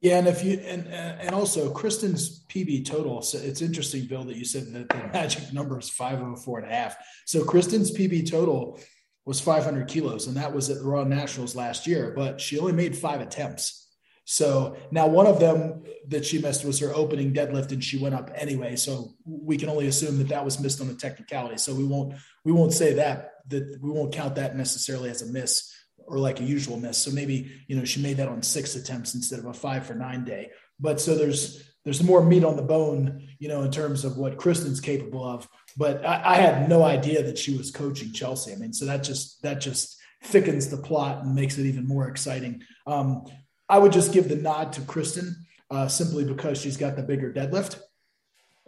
[0.02, 3.22] Yeah, and if you and and also Kristen's PB total.
[3.22, 6.74] So it's interesting, Bill, that you said that the magic number is 504 and a
[6.74, 6.96] half.
[7.26, 8.80] So Kristen's PB total
[9.26, 12.74] was 500 kilos, and that was at the Raw Nationals last year, but she only
[12.74, 13.88] made five attempts.
[14.24, 18.14] So now one of them that she missed was her opening deadlift, and she went
[18.14, 18.76] up anyway.
[18.76, 21.58] So we can only assume that that was missed on a technicality.
[21.58, 25.26] So we won't we won't say that that we won't count that necessarily as a
[25.26, 25.74] miss
[26.08, 26.98] or like a usual miss.
[26.98, 29.94] So maybe, you know, she made that on six attempts instead of a five for
[29.94, 30.50] nine day.
[30.80, 34.38] But so there's there's more meat on the bone, you know, in terms of what
[34.38, 35.48] Kristen's capable of.
[35.78, 38.52] But I, I had no idea that she was coaching Chelsea.
[38.52, 42.08] I mean, so that just that just thickens the plot and makes it even more
[42.08, 42.64] exciting.
[42.86, 43.26] Um,
[43.70, 45.36] I would just give the nod to Kristen
[45.70, 47.80] uh, simply because she's got the bigger deadlift.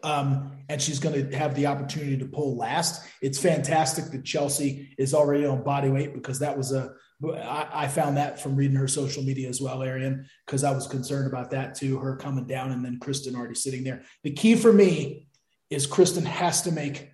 [0.03, 3.05] Um, and she's going to have the opportunity to pull last.
[3.21, 8.15] It's fantastic that Chelsea is already on body weight because that was a I, found
[8.15, 11.75] that from reading her social media as well, Arian, because I was concerned about that
[11.75, 14.03] too, her coming down and then Kristen already sitting there.
[14.23, 15.27] The key for me
[15.69, 17.11] is Kristen has to make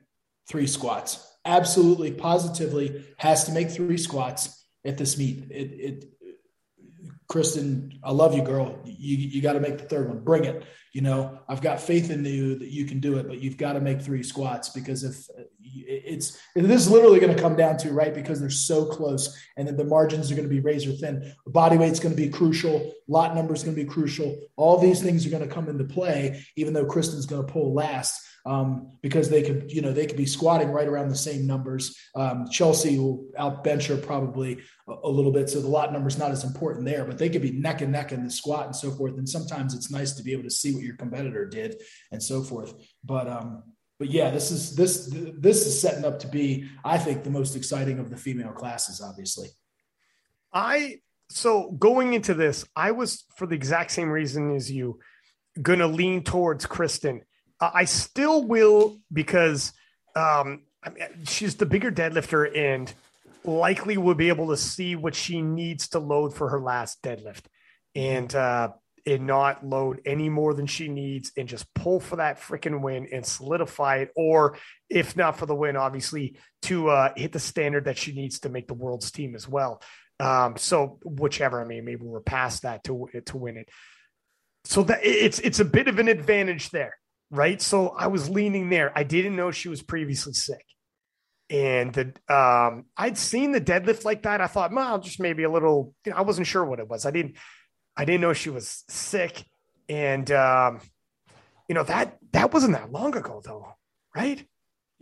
[0.48, 1.28] three squats.
[1.44, 5.50] Absolutely, positively has to make three squats at this meet.
[5.50, 6.06] It, it
[7.28, 8.80] Kristen, I love you, girl.
[8.86, 10.20] You you got to make the third one.
[10.20, 10.64] Bring it.
[10.94, 13.74] You know, I've got faith in you that you can do it, but you've got
[13.74, 15.28] to make three squats because if
[15.62, 19.68] it's this is literally going to come down to right because they're so close, and
[19.68, 21.34] then the margins are going to be razor thin.
[21.48, 22.94] Body weight's going to be crucial.
[23.08, 24.40] Lot number is going to be crucial.
[24.56, 27.74] All these things are going to come into play, even though Kristen's going to pull
[27.74, 31.48] last um, because they could, you know, they could be squatting right around the same
[31.48, 31.98] numbers.
[32.16, 36.20] Um, Chelsea will outbench her probably a, a, little bit, so the lot number is
[36.20, 37.06] not as important there.
[37.06, 39.18] But they could be neck and neck in the squat and so forth.
[39.18, 41.82] And sometimes it's nice to be able to see what your competitor did
[42.12, 42.74] and so forth.
[43.04, 43.64] But um,
[43.98, 47.56] but yeah, this is this this is setting up to be, I think, the most
[47.56, 49.02] exciting of the female classes.
[49.02, 49.48] Obviously,
[50.54, 55.00] I so going into this, I was for the exact same reason as you,
[55.62, 57.22] gonna lean towards Kristen.
[57.60, 59.72] I still will because
[60.16, 62.94] um, I mean, she's the bigger deadlifter and
[63.44, 67.44] likely will be able to see what she needs to load for her last deadlift,
[67.96, 68.70] and uh,
[69.06, 73.08] and not load any more than she needs and just pull for that freaking win
[73.12, 74.12] and solidify it.
[74.16, 74.58] Or
[74.90, 78.50] if not for the win, obviously to uh, hit the standard that she needs to
[78.50, 79.82] make the world's team as well.
[80.20, 83.70] Um, so whichever, I mean, maybe we're past that to to win it.
[84.66, 86.98] So that it's it's a bit of an advantage there,
[87.36, 87.62] right?
[87.62, 88.92] So I was leaning there.
[88.96, 90.66] I didn't know she was previously sick,
[91.50, 94.42] and the um, I'd seen the deadlift like that.
[94.42, 95.94] I thought, well, just maybe a little.
[96.06, 97.06] You know, I wasn't sure what it was.
[97.06, 97.36] I didn't
[97.98, 99.46] I didn't know she was sick,
[99.88, 100.82] and um,
[101.70, 103.68] you know that that wasn't that long ago though,
[104.16, 104.46] right?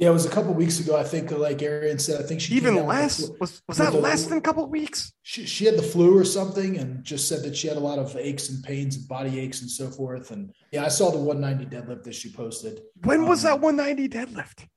[0.04, 0.98] Yeah, it was a couple weeks ago.
[0.98, 4.38] I think, like Arian said, I think she even less was was that less than
[4.38, 5.14] a couple weeks?
[5.22, 8.00] She she had the flu or something, and just said that she had a lot
[8.00, 10.32] of aches and pains and body aches and so forth.
[10.32, 12.82] And yeah, I saw the 190 deadlift that she posted.
[13.06, 14.68] When was um, that 190 deadlift?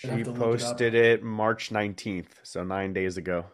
[0.00, 3.44] She posted it, it March 19th, so nine days ago.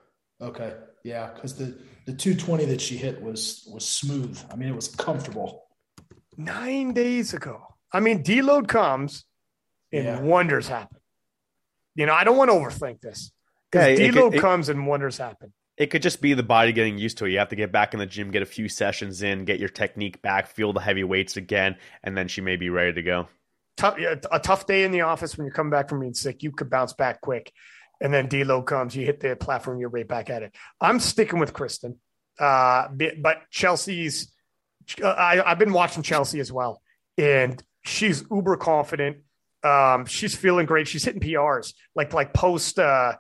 [0.41, 0.73] Okay,
[1.03, 4.41] yeah, because the the 220 that she hit was was smooth.
[4.53, 5.65] I mean, it was comfortable.
[6.37, 7.75] Nine days ago.
[7.93, 9.25] I mean, deload comes
[9.93, 10.21] and yeah.
[10.21, 10.99] wonders happen.
[11.95, 13.33] You know, I don't want to overthink this
[13.71, 15.53] because yeah, could, comes and wonders happen.
[15.77, 17.33] It could just be the body getting used to it.
[17.33, 19.69] You have to get back in the gym, get a few sessions in, get your
[19.69, 23.29] technique back, feel the heavy weights again, and then she may be ready to go.
[23.77, 23.99] Tough,
[24.31, 26.71] a tough day in the office when you come back from being sick, you could
[26.71, 27.53] bounce back quick
[28.01, 30.55] and then deload comes, you hit the platform, you're right back at it.
[30.81, 31.99] I'm sticking with Kristen,
[32.39, 34.33] uh, but Chelsea's.
[35.03, 36.81] Uh, I, I've been watching Chelsea as well,
[37.19, 39.19] and she's uber confident.
[39.67, 40.89] Um, she's feeling great.
[40.89, 43.15] She's hitting PRs like like post uh,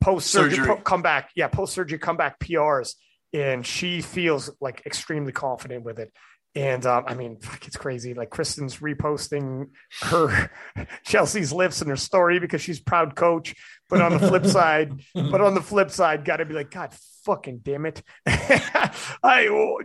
[0.00, 1.30] post surgery po- comeback.
[1.34, 2.94] Yeah, post surgery comeback PRs,
[3.32, 6.12] and she feels like extremely confident with it.
[6.56, 8.14] And um, I mean, fuck, it's crazy.
[8.14, 9.70] Like Kristen's reposting
[10.02, 10.50] her
[11.04, 13.54] Chelsea's lifts in her story because she's proud coach.
[13.90, 16.94] But on the flip side, but on the flip side, got to be like, God
[17.24, 19.80] fucking damn it, I oh,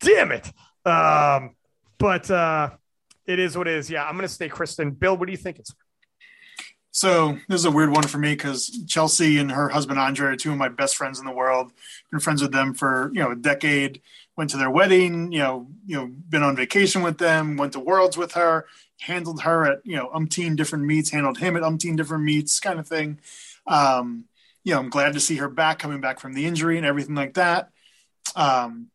[0.00, 0.50] damn it.
[0.84, 1.54] Um,
[1.98, 2.70] but uh,
[3.30, 3.90] it is what it is.
[3.90, 4.90] Yeah, I'm gonna stay Kristen.
[4.90, 5.58] Bill, what do you think?
[5.58, 5.74] It's
[6.92, 10.36] so this is a weird one for me because Chelsea and her husband Andre are
[10.36, 11.72] two of my best friends in the world.
[12.10, 14.02] Been friends with them for you know a decade
[14.36, 17.80] went to their wedding, you know, you know, been on vacation with them, went to
[17.80, 18.64] Worlds with her,
[19.00, 22.80] handled her at you know umpteen different meets, handled him at umpteen different meets, kind
[22.80, 23.18] of thing.
[23.66, 24.24] Um,
[24.64, 27.14] you know, I'm glad to see her back, coming back from the injury and everything
[27.14, 27.70] like that.
[28.34, 28.88] Um,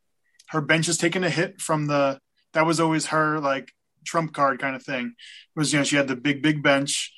[0.47, 2.19] her bench has taken a hit from the
[2.53, 3.73] that was always her like
[4.05, 5.15] trump card kind of thing.
[5.55, 7.13] Was you know she had the big big bench.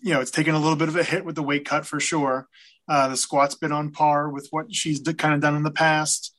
[0.00, 1.98] You know, it's taken a little bit of a hit with the weight cut for
[1.98, 2.48] sure.
[2.86, 6.34] Uh, the squat's been on par with what she's kind of done in the past,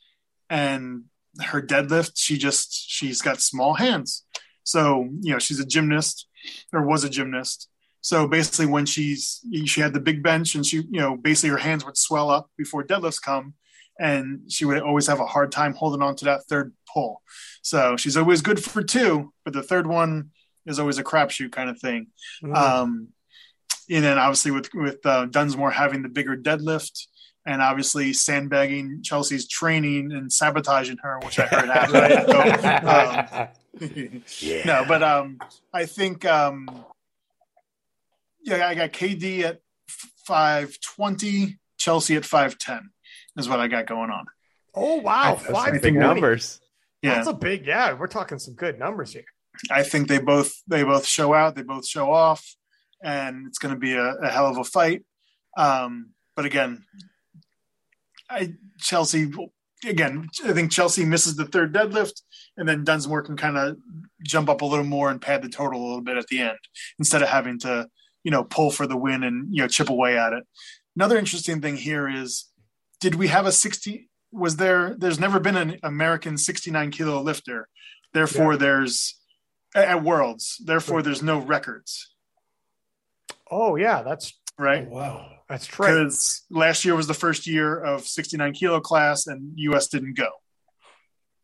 [0.50, 1.06] and
[1.44, 4.24] her deadlift, she just she's got small hands.
[4.64, 6.28] So, you know, she's a gymnast
[6.74, 7.70] or was a gymnast.
[8.02, 11.58] So basically when she's she had the big bench and she, you know, basically her
[11.58, 13.56] hands would swell up before deadlifts come
[14.00, 17.22] and she would always have a hard time holding on to that third pull.
[17.62, 20.32] So she's always good for two, but the third one
[20.66, 22.08] is always a crapshoot kind of thing.
[22.44, 22.56] Mm-hmm.
[22.56, 23.08] Um,
[23.90, 27.06] and then obviously with with uh, Dunsmore having the bigger deadlift,
[27.46, 32.30] and obviously sandbagging Chelsea's training and sabotaging her, which I heard happened.
[32.30, 33.50] so, um,
[34.40, 34.62] yeah.
[34.66, 35.38] No, but um,
[35.72, 36.68] I think um,
[38.42, 39.60] yeah, I got KD at
[40.26, 42.90] five twenty, Chelsea at five ten
[43.38, 44.26] is what I got going on.
[44.74, 46.60] Oh wow, five big numbers.
[47.02, 47.66] Yeah, that's a big.
[47.66, 49.26] Yeah, we're talking some good numbers here.
[49.72, 52.56] I think they both they both show out, they both show off,
[53.04, 55.04] and it's going to be a, a, hell of a fight.
[55.58, 56.84] Um, but again,
[58.30, 59.32] I Chelsea
[59.86, 60.28] again.
[60.44, 62.22] I think Chelsea misses the third deadlift,
[62.58, 63.78] and then Dunsmore can kind of
[64.24, 66.58] jump up a little more and pad the total a little bit at the end
[67.00, 67.88] instead of having to
[68.24, 70.44] you know pull for the win and you know chip away at it.
[70.96, 72.46] Another interesting thing here is,
[73.00, 74.10] did we have a sixty?
[74.32, 74.96] Was there?
[74.98, 77.70] There's never been an American 69 kilo lifter.
[78.14, 78.60] Therefore, yeah.
[78.60, 79.16] there's
[79.76, 80.62] at Worlds.
[80.64, 82.14] Therefore, there's no records.
[83.50, 84.88] Oh yeah, that's right.
[84.90, 85.32] Oh, wow.
[85.48, 85.86] That's true.
[85.86, 90.30] Because last year was the first year of 69 kilo class, and US didn't go.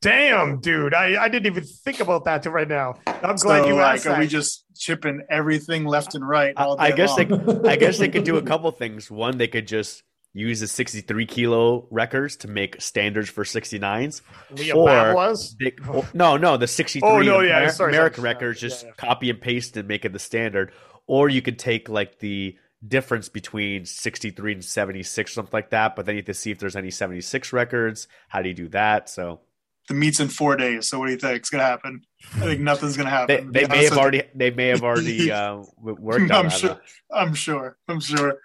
[0.02, 0.96] Damn, dude!
[0.96, 2.96] I, I didn't even think about that right now.
[3.06, 4.08] I'm so, glad you like, asked.
[4.08, 6.56] Are we just chipping everything left and right?
[6.58, 7.62] I guess long?
[7.62, 9.12] they, I guess they could do a couple things.
[9.12, 10.02] One, they could just
[10.34, 14.22] use the 63 kilo records to make standards for 69s.
[14.54, 15.56] Liam or was?
[15.60, 15.74] They,
[16.14, 18.94] no, no, the 63 oh, no, yeah, Amer- sorry, American sorry, records just yeah, yeah.
[18.96, 20.72] copy and paste and make it the standard.
[21.08, 22.56] Or you could take like the
[22.88, 25.96] difference between 63 and 76, something like that.
[25.96, 28.08] But then you have to see if there's any 76 records.
[28.30, 29.10] How do you do that?
[29.10, 29.42] So
[29.90, 30.88] The meet's in four days.
[30.88, 32.02] So what do you think is going to happen?
[32.36, 33.52] I think nothing's going to happen.
[33.52, 36.32] they Yeah, may have already they may have already uh, worked on.
[36.32, 36.52] I'm it.
[36.52, 36.70] Sure.
[36.70, 36.80] know.
[37.14, 37.78] I'm sure.
[37.88, 38.36] I'm sure.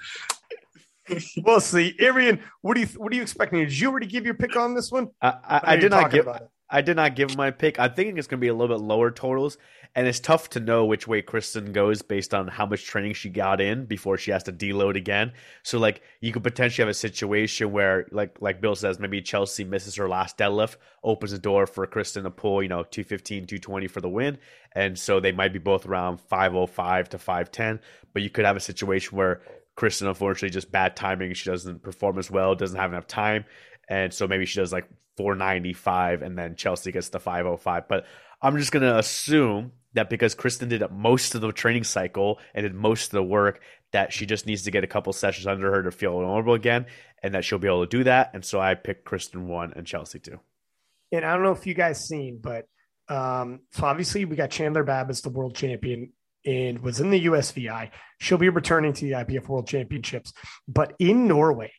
[1.44, 1.94] We'll see.
[2.00, 3.60] Arian, what do you what are you expecting?
[3.60, 5.10] Did you already give your pick on this one?
[5.22, 6.28] I, I, I did not give.
[6.68, 7.78] I did not give my pick.
[7.78, 9.56] I'm thinking it's going to be a little bit lower totals,
[9.94, 13.28] and it's tough to know which way Kristen goes based on how much training she
[13.28, 15.32] got in before she has to deload again.
[15.62, 19.62] So, like, you could potentially have a situation where, like, like Bill says, maybe Chelsea
[19.62, 23.86] misses her last deadlift, opens the door for Kristen to pull, you know, 215, 220
[23.86, 24.36] for the win,
[24.72, 27.80] and so they might be both around 505 to 510.
[28.12, 29.40] But you could have a situation where
[29.76, 31.34] Kristen, unfortunately, just bad timing.
[31.34, 33.44] She doesn't perform as well, doesn't have enough time.
[33.88, 37.86] And so maybe she does like 495 and then Chelsea gets the 505.
[37.88, 38.06] But
[38.42, 42.64] I'm just going to assume that because Kristen did most of the training cycle and
[42.64, 43.60] did most of the work,
[43.92, 46.86] that she just needs to get a couple sessions under her to feel normal again
[47.22, 48.30] and that she'll be able to do that.
[48.34, 50.40] And so I picked Kristen one and Chelsea two.
[51.12, 52.66] And I don't know if you guys seen, but
[53.08, 56.12] um, so obviously we got Chandler Babb as the world champion
[56.46, 57.90] and was in the USVI.
[58.18, 60.32] She'll be returning to the IPF World Championships,
[60.66, 61.72] but in Norway,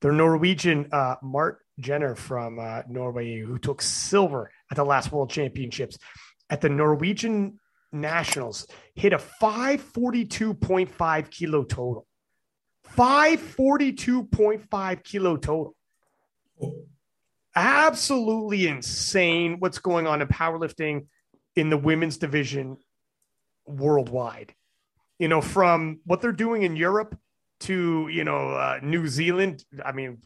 [0.00, 5.30] the Norwegian uh, Mart Jenner from uh, Norway, who took silver at the last World
[5.30, 5.98] Championships,
[6.50, 7.58] at the Norwegian
[7.92, 12.06] Nationals, hit a 542.5 kilo total.
[12.96, 15.74] 542.5 kilo total.
[17.56, 21.06] Absolutely insane what's going on in powerlifting
[21.56, 22.76] in the women's division
[23.66, 24.54] worldwide.
[25.18, 27.16] You know, from what they're doing in Europe
[27.60, 29.64] to, you know, uh, New Zealand.
[29.84, 30.18] I mean,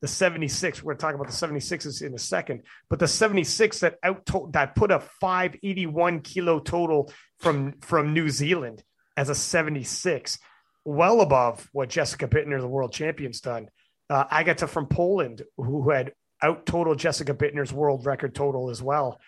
[0.00, 4.24] the 76, we're talking about the 76s in a second, but the 76 that out
[4.52, 8.82] that put a 581 kilo total from from New Zealand
[9.16, 10.38] as a 76,
[10.84, 13.68] well above what Jessica Buettner, the world champion's done.
[14.08, 16.12] Uh, Agata from Poland, who had
[16.42, 19.20] out total Jessica Buettner's world record total as well.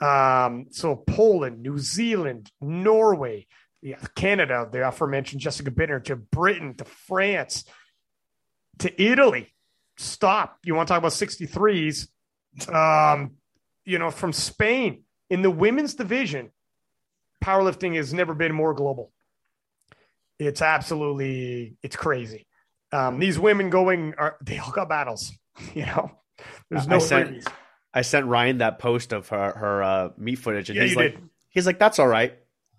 [0.00, 3.46] Um, so Poland, New Zealand, Norway,
[3.82, 7.64] yeah, Canada, the aforementioned Jessica Buettner, to Britain, to France,
[8.78, 9.54] to Italy.
[9.96, 10.58] Stop.
[10.64, 12.08] You want to talk about 63s?
[12.68, 13.32] Um,
[13.84, 16.50] you know, from Spain in the women's division,
[17.42, 19.12] powerlifting has never been more global.
[20.38, 22.46] It's absolutely it's crazy.
[22.92, 25.32] Um, these women going are they all got battles,
[25.74, 26.10] you know.
[26.70, 27.48] There's no I sent-.
[27.92, 31.12] I sent Ryan that post of her her uh, meat footage, and Yeah, he's like,
[31.16, 31.28] did.
[31.48, 32.34] he's like, that's all right.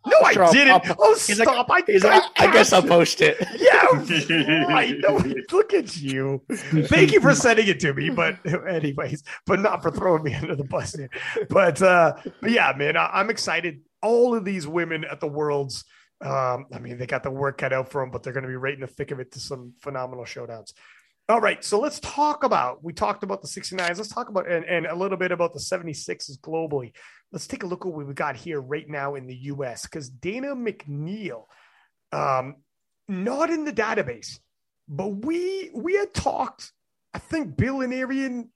[0.05, 0.71] No, I Sure, I'll- didn't.
[0.89, 1.67] I'll- oh, he's like- stop!
[1.69, 3.37] I, He's like, I, I guess I'll post it.
[3.59, 4.95] Yeah, right.
[5.01, 6.41] No, look at you.
[6.49, 8.09] Thank you for sending it to me.
[8.09, 8.37] But
[8.67, 11.09] anyways, but not for throwing me under the bus here.
[11.49, 13.81] But uh, but yeah, man, I, I'm excited.
[14.01, 15.83] All of these women at the worlds.
[16.21, 18.47] Um, I mean, they got the work cut out for them, but they're going to
[18.49, 20.73] be right in the thick of it to some phenomenal showdowns.
[21.29, 22.83] All right, so let's talk about.
[22.83, 23.97] We talked about the 69s.
[23.97, 26.93] Let's talk about and, and a little bit about the 76s globally.
[27.31, 29.83] Let's take a look at what we've got here right now in the U.S.
[29.83, 31.45] because Dana McNeil,
[32.11, 32.57] um,
[33.07, 34.39] not in the database,
[34.89, 36.73] but we we had talked.
[37.13, 38.49] I think Bill and Arian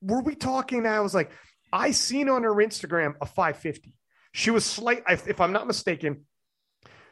[0.00, 0.86] were we talking?
[0.86, 1.30] I was like,
[1.72, 3.92] I seen on her Instagram a 550.
[4.32, 6.24] She was slight, if if I'm not mistaken,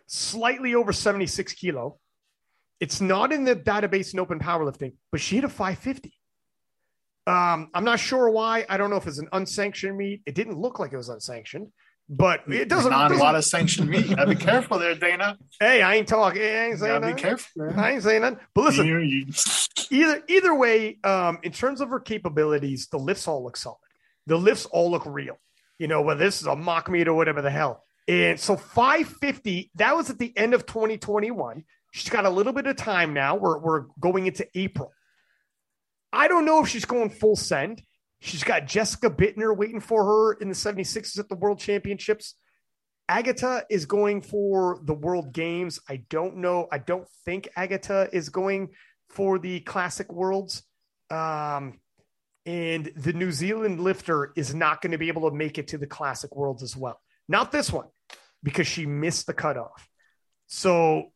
[0.07, 1.99] slightly over 76 kilo.
[2.81, 6.13] It's not in the database in open powerlifting, but she hit a 550.
[7.27, 8.65] Um, I'm not sure why.
[8.69, 10.23] I don't know if it's an unsanctioned meet.
[10.27, 11.73] It didn't look like it was unsanctioned,
[12.09, 12.91] but it doesn't.
[12.91, 13.91] Not a doesn't- lot of sanctioned.
[14.17, 15.37] Gotta be careful there, Dana.
[15.59, 16.41] hey, I ain't talking.
[16.43, 17.23] I ain't saying Gotta be nothing.
[17.25, 17.65] careful.
[17.67, 17.79] man.
[17.81, 18.39] I ain't saying nothing.
[18.55, 19.27] But listen, you-
[19.91, 23.79] either either way, um, in terms of her capabilities, the lifts all look solid.
[24.27, 25.39] The lifts all look real.
[25.81, 27.83] You know, whether this is a mock meet or whatever the hell.
[28.09, 31.65] And so 550, that was at the end of 2021.
[31.97, 33.37] She's got a little bit of time now.
[33.37, 34.93] We're, we're going into April.
[36.13, 37.81] I don't know if she's going full send.
[38.21, 42.35] She's got Jessica Buettner waiting for her in the 76s at the World Championships.
[43.09, 45.81] Agata is going for the World Games.
[45.89, 46.69] I don't know.
[46.71, 48.73] I don't think Agata is going
[49.09, 50.65] for the Classic Worlds.
[51.09, 51.81] Um,
[52.45, 55.79] and the New Zealand lifter is not going to be able to make it to
[55.79, 57.01] the Classic Worlds as well.
[57.27, 57.87] Not this one,
[58.43, 59.89] because she missed the cutoff.
[60.47, 61.13] So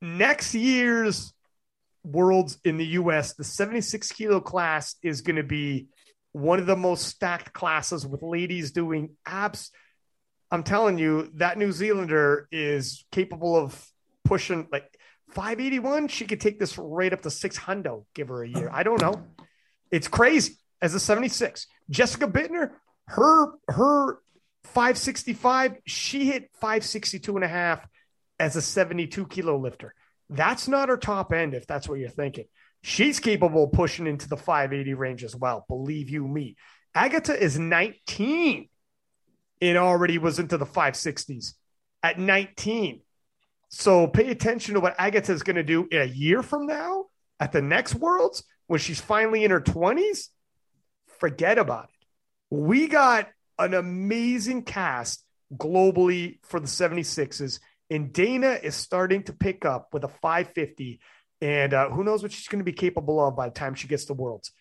[0.00, 1.32] next year's
[2.02, 5.88] Worlds in the US, the 76 kilo class is going to be
[6.32, 9.70] one of the most stacked classes with ladies doing abs.
[10.50, 13.86] I'm telling you, that New Zealander is capable of
[14.24, 14.84] pushing like
[15.30, 16.08] 581.
[16.08, 18.70] She could take this right up to 600, give her a year.
[18.72, 19.22] I don't know.
[19.90, 21.66] It's crazy as a 76.
[21.90, 22.70] Jessica Buettner,
[23.08, 24.20] her, her
[24.64, 27.86] 565, she hit 562 and a half
[28.40, 29.94] as a 72 kilo lifter.
[30.30, 32.46] That's not her top end, if that's what you're thinking.
[32.82, 35.66] She's capable of pushing into the 580 range as well.
[35.68, 36.56] Believe you me.
[36.94, 38.68] Agatha is 19
[39.60, 41.54] and already was into the 560s
[42.02, 43.02] at 19.
[43.68, 47.06] So pay attention to what Agatha is going to do in a year from now
[47.38, 50.28] at the next Worlds when she's finally in her 20s.
[51.18, 52.06] Forget about it.
[52.56, 53.28] We got
[53.58, 55.22] an amazing cast
[55.54, 57.60] globally for the 76s,
[57.90, 61.00] and Dana is starting to pick up with a 550.
[61.40, 63.88] And uh, who knows what she's going to be capable of by the time she
[63.88, 64.52] gets to Worlds.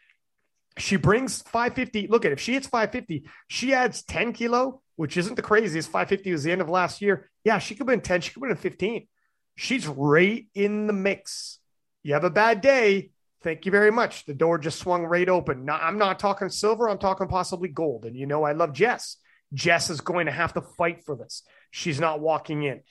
[0.77, 2.07] She brings 550.
[2.07, 2.33] Look at it.
[2.33, 5.89] If she hits 550, she adds 10 kilo, which isn't the craziest.
[5.89, 7.29] 550 was the end of last year.
[7.43, 8.21] Yeah, she could win 10.
[8.21, 9.07] She could win 15.
[9.55, 11.59] She's right in the mix.
[12.01, 13.11] You have a bad day.
[13.43, 14.25] Thank you very much.
[14.25, 15.65] The door just swung right open.
[15.65, 16.89] Now, I'm not talking silver.
[16.89, 18.05] I'm talking possibly gold.
[18.05, 19.17] And you know, I love Jess.
[19.53, 21.43] Jess is going to have to fight for this.
[21.71, 22.81] She's not walking in.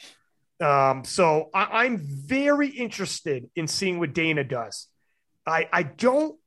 [0.60, 4.86] Um, so I, I'm very interested in seeing what Dana does.
[5.46, 6.38] I, I don't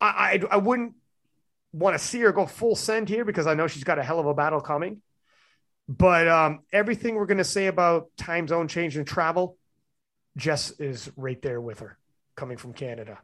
[0.00, 0.94] I, I, I wouldn't
[1.72, 4.20] want to see her go full send here because I know she's got a hell
[4.20, 5.02] of a battle coming.
[5.88, 9.56] But um, everything we're going to say about time zone change and travel,
[10.36, 11.96] Jess is right there with her
[12.34, 13.18] coming from Canada.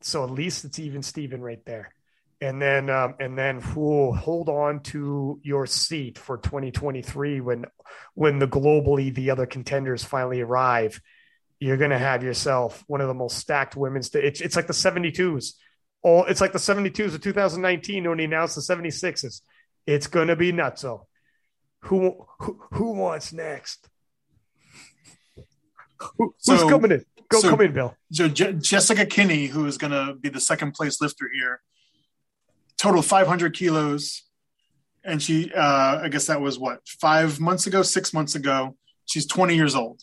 [0.00, 1.92] So at least it's even Steven right there.
[2.40, 7.64] And then, um, and then whew, hold on to your seat for 2023 when,
[8.14, 11.00] when the globally the other contenders finally arrive.
[11.58, 14.14] You're going to have yourself one of the most stacked women's.
[14.14, 15.54] It's, it's like the 72s
[16.02, 19.40] all it's like the 72s of 2019 when he announced the 76s.
[19.86, 20.82] It's gonna be nuts.
[20.82, 21.06] So
[21.82, 23.88] who who, who wants next?
[26.16, 27.04] Who, who's so, coming in?
[27.28, 27.96] Go so, come in, Bill.
[28.12, 31.60] So Je- Jessica Kinney, who is going to be the second place lifter here,
[32.78, 34.22] total 500 kilos,
[35.04, 38.76] and she, uh, I guess that was what five months ago, six months ago.
[39.06, 40.02] She's 20 years old.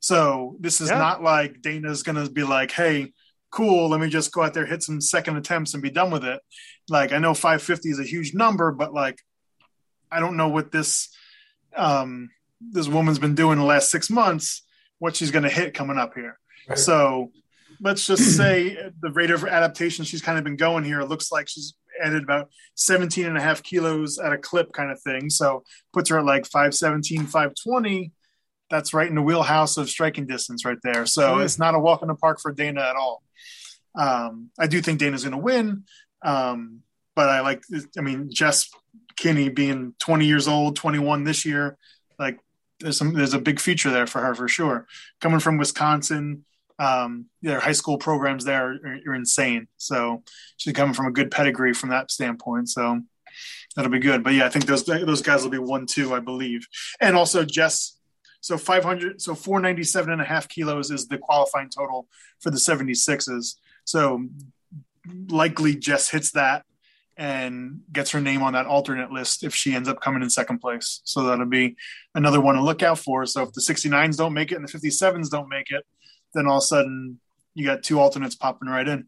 [0.00, 0.98] So this is yeah.
[0.98, 3.12] not like Dana's going to be like, "Hey,
[3.50, 6.24] cool, let me just go out there, hit some second attempts and be done with
[6.24, 6.40] it.
[6.88, 9.18] Like I know 550 is a huge number, but like
[10.10, 11.14] I don't know what this
[11.76, 12.30] um
[12.60, 14.62] this woman's been doing the last six months,
[14.98, 16.38] what she's gonna hit coming up here.
[16.68, 16.78] Right.
[16.78, 17.32] So
[17.80, 21.32] let's just say the rate of adaptation she's kind of been going here It looks
[21.32, 25.30] like she's added about 17 and a half kilos at a clip kind of thing.
[25.30, 28.12] So puts her at like 517, 520.
[28.70, 31.04] That's right in the wheelhouse of striking distance right there.
[31.04, 33.22] So it's not a walk in the park for Dana at all.
[33.94, 35.84] Um, I do think Dana's going to win,
[36.22, 36.82] um,
[37.16, 37.62] but I like.
[37.98, 38.70] I mean, Jess
[39.16, 41.76] Kinney being 20 years old, 21 this year,
[42.16, 42.38] like
[42.78, 44.86] there's some there's a big future there for her for sure.
[45.20, 46.44] Coming from Wisconsin,
[46.80, 49.68] um, their high school programs there are, are, insane.
[49.76, 50.22] So
[50.56, 52.70] she's coming from a good pedigree from that standpoint.
[52.70, 53.02] So
[53.76, 54.24] that'll be good.
[54.24, 56.66] But yeah, I think those those guys will be one two, I believe.
[56.98, 57.98] And also Jess
[58.40, 62.08] so 500, so 497 and a half kilos is the qualifying total
[62.40, 63.56] for the 76s.
[63.84, 64.26] So
[65.28, 66.64] likely Jess hits that
[67.18, 70.60] and gets her name on that alternate list if she ends up coming in second
[70.60, 71.02] place.
[71.04, 71.76] So that'll be
[72.14, 73.26] another one to look out for.
[73.26, 75.84] So if the 69s don't make it and the 57s don't make it,
[76.34, 77.20] then all of a sudden
[77.54, 79.06] you got two alternates popping right in.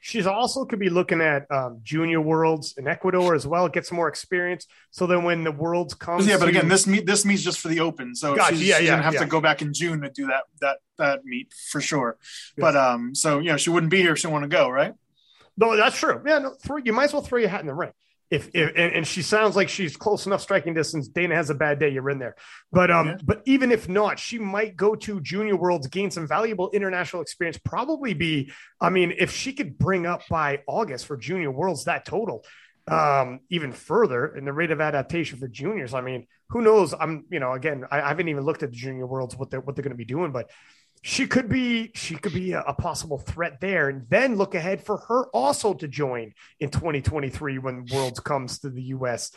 [0.00, 3.96] She's also could be looking at um, junior worlds in Ecuador as well, get some
[3.96, 4.66] more experience.
[4.90, 6.36] So then when the worlds come, yeah.
[6.36, 8.56] But again, this meet this meets just for the open, so gotcha.
[8.56, 9.20] she's, yeah, she's yeah, gonna have yeah.
[9.20, 12.18] to go back in June to do that that that meet for sure.
[12.58, 14.92] But um, so you know, she wouldn't be here if she want to go, right?
[15.56, 16.22] No, that's true.
[16.26, 17.92] Yeah, no, throw, you might as well throw your hat in the ring
[18.30, 21.08] if, if and, and, she sounds like she's close enough striking distance.
[21.08, 22.36] Dana has a bad day, you're in there.
[22.70, 23.16] But um, yeah.
[23.24, 27.58] but even if not, she might go to Junior Worlds, gain some valuable international experience.
[27.58, 32.04] Probably be, I mean, if she could bring up by August for Junior Worlds that
[32.04, 32.44] total,
[32.88, 35.94] um, even further in the rate of adaptation for juniors.
[35.94, 36.94] I mean, who knows?
[36.98, 39.60] I'm, you know, again, I, I haven't even looked at the Junior Worlds what they're
[39.60, 40.50] what they're going to be doing, but
[41.02, 44.82] she could be she could be a, a, possible threat there and then look ahead
[44.82, 49.32] for her also to join in 2023 when worlds comes to the us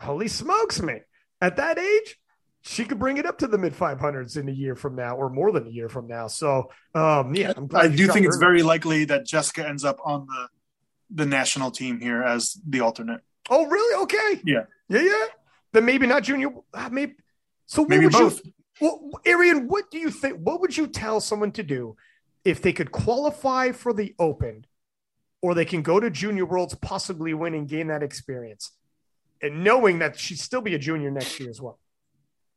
[0.00, 1.00] holy smokes man.
[1.40, 2.18] At that age
[2.62, 5.28] she could bring it up to the mid 500s in a year from now or
[5.28, 6.28] more than a year from now.
[6.28, 10.48] So um yeah i do think it's very likely that jessica ends up on the
[11.14, 13.20] the national team here as the alternate.
[13.50, 14.02] Oh really?
[14.04, 14.40] Okay.
[14.44, 14.64] Yeah.
[14.88, 15.24] Yeah yeah.
[15.72, 17.16] Then maybe not junior uh, maybe
[17.66, 20.38] so maybe both you, well, Arian, what do you think?
[20.38, 21.96] What would you tell someone to do
[22.44, 24.66] if they could qualify for the Open,
[25.40, 28.72] or they can go to Junior Worlds, possibly win and gain that experience,
[29.40, 31.78] and knowing that she'd still be a junior next year as well?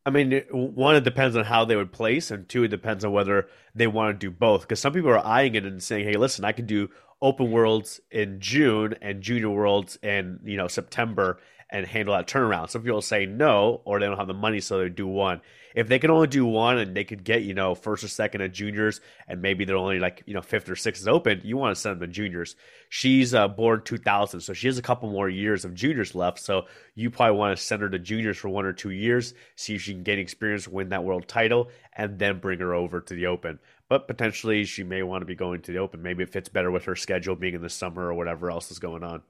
[0.07, 3.11] I mean, one, it depends on how they would place, and two, it depends on
[3.11, 4.61] whether they want to do both.
[4.61, 6.89] Because some people are eyeing it and saying, "Hey, listen, I can do
[7.22, 11.39] Open Worlds in June and Junior Worlds in you know September
[11.70, 12.70] and handle that turnaround.
[12.70, 15.41] Some people say no, or they don't have the money, so they do one.
[15.76, 18.41] If they can only do one and they could get, you know, first or second
[18.41, 21.57] at juniors, and maybe they're only like, you know, fifth or sixth is open, you
[21.57, 22.55] want to send them to juniors.
[22.89, 26.39] She's uh, born 2000, so she has a couple more years of juniors left.
[26.39, 26.65] So
[26.95, 29.82] you probably want to send her to juniors for one or two years, see if
[29.82, 33.28] she can gain experience, win that world title, and then bring her over to the
[33.28, 36.01] open but potentially she may want to be going to the open.
[36.01, 38.80] Maybe it fits better with her schedule being in the summer or whatever else is
[38.80, 39.21] going on.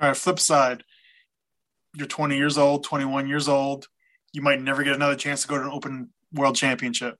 [0.00, 0.84] All right, flip side,
[1.94, 3.88] you're 20 years old, 21 years old.
[4.32, 7.18] You might never get another chance to go to an open world championship.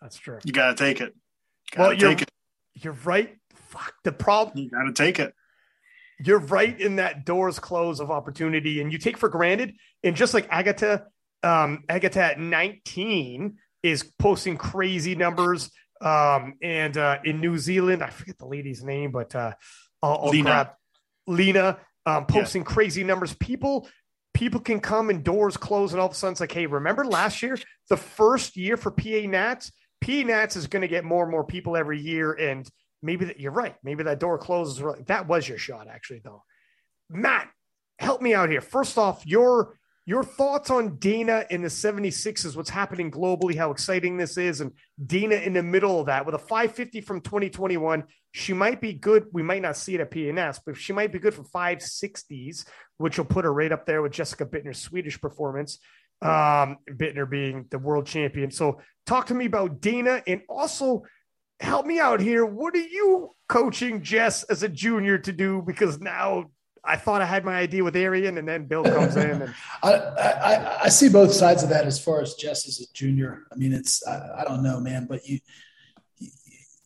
[0.00, 0.38] That's true.
[0.44, 1.14] You got to take it.
[1.70, 2.30] Gotta well, you're, take it.
[2.74, 3.36] You're right.
[3.54, 4.58] Fuck the problem.
[4.58, 5.34] You got to take it.
[6.24, 9.74] You're right in that doors close of opportunity, and you take for granted.
[10.04, 11.06] And just like Agatha,
[11.42, 15.70] um, Agatha at 19 is posting crazy numbers.
[16.00, 19.52] Um, and uh, in New Zealand, I forget the lady's name, but uh,
[20.02, 20.44] I'll, I'll Lena.
[20.44, 20.68] grab
[21.26, 23.34] Lena um, posting crazy numbers.
[23.34, 23.88] People
[24.34, 27.04] people can come and doors close, and all of a sudden it's like, hey, remember
[27.04, 27.56] last year,
[27.88, 29.72] the first year for PA Nats?
[30.00, 32.68] PA Nats is going to get more and more people every year, and
[33.02, 33.76] maybe that you're right.
[33.82, 34.82] Maybe that door closes.
[35.06, 36.42] That was your shot, actually, though.
[37.10, 37.48] Matt,
[37.98, 38.60] help me out here.
[38.60, 44.16] First off, your your thoughts on Dana in the 76s, what's happening globally, how exciting
[44.16, 44.72] this is, and
[45.04, 48.04] Dana in the middle of that with a 550 from 2021.
[48.32, 49.26] She might be good.
[49.32, 52.64] We might not see it at PNS, but she might be good for 560s,
[52.96, 55.78] which will put her right up there with Jessica Buettner's Swedish performance.
[56.20, 58.50] Um, Buettner being the world champion.
[58.50, 61.02] So, talk to me about Dana and also
[61.60, 62.44] help me out here.
[62.46, 65.62] What are you coaching Jess as a junior to do?
[65.66, 66.50] Because now
[66.84, 69.42] I thought I had my idea with Arian, and then Bill comes in.
[69.42, 72.92] And I, I, I see both sides of that as far as Jess as a
[72.92, 73.44] junior.
[73.52, 75.38] I mean, it's I, I don't know, man, but you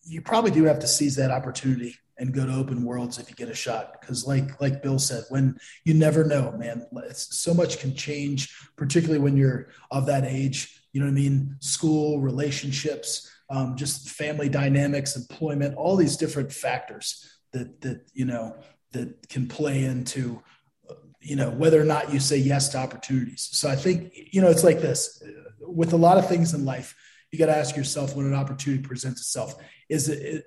[0.08, 3.34] you probably do have to seize that opportunity and go to open worlds if you
[3.34, 7.78] get a shot because like like bill said when you never know man so much
[7.78, 13.30] can change particularly when you're of that age you know what i mean school relationships
[13.50, 18.56] um, just family dynamics employment all these different factors that that you know
[18.92, 20.42] that can play into
[21.20, 23.48] you know whether or not you say yes to opportunities.
[23.52, 25.22] So i think you know it's like this.
[25.60, 26.94] With a lot of things in life
[27.30, 29.54] you got to ask yourself when an opportunity presents itself.
[29.88, 30.44] Is it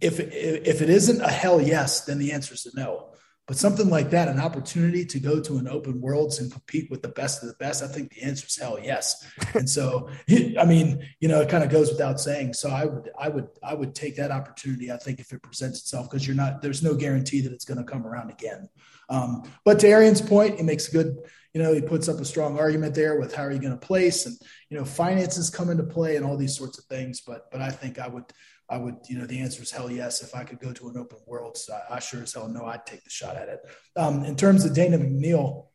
[0.00, 3.10] if if it isn't a hell yes then the answer is a no
[3.46, 7.02] but something like that an opportunity to go to an open worlds and compete with
[7.02, 9.24] the best of the best i think the answer is hell yes.
[9.54, 10.08] And so
[10.58, 12.54] i mean you know it kind of goes without saying.
[12.54, 15.80] So i would i would i would take that opportunity i think if it presents
[15.80, 18.68] itself because you're not there's no guarantee that it's going to come around again.
[19.08, 21.16] Um, but to arian's point he makes a good
[21.54, 23.86] you know he puts up a strong argument there with how are you going to
[23.86, 24.36] place and
[24.68, 27.20] you know finances come into play and all these sorts of things.
[27.20, 28.24] But but i think i would
[28.68, 30.22] I would, you know, the answer is hell yes.
[30.22, 32.64] If I could go to an open world, so I, I sure as hell know
[32.64, 33.60] I'd take the shot at it.
[33.96, 35.66] Um, in terms of Dana McNeil,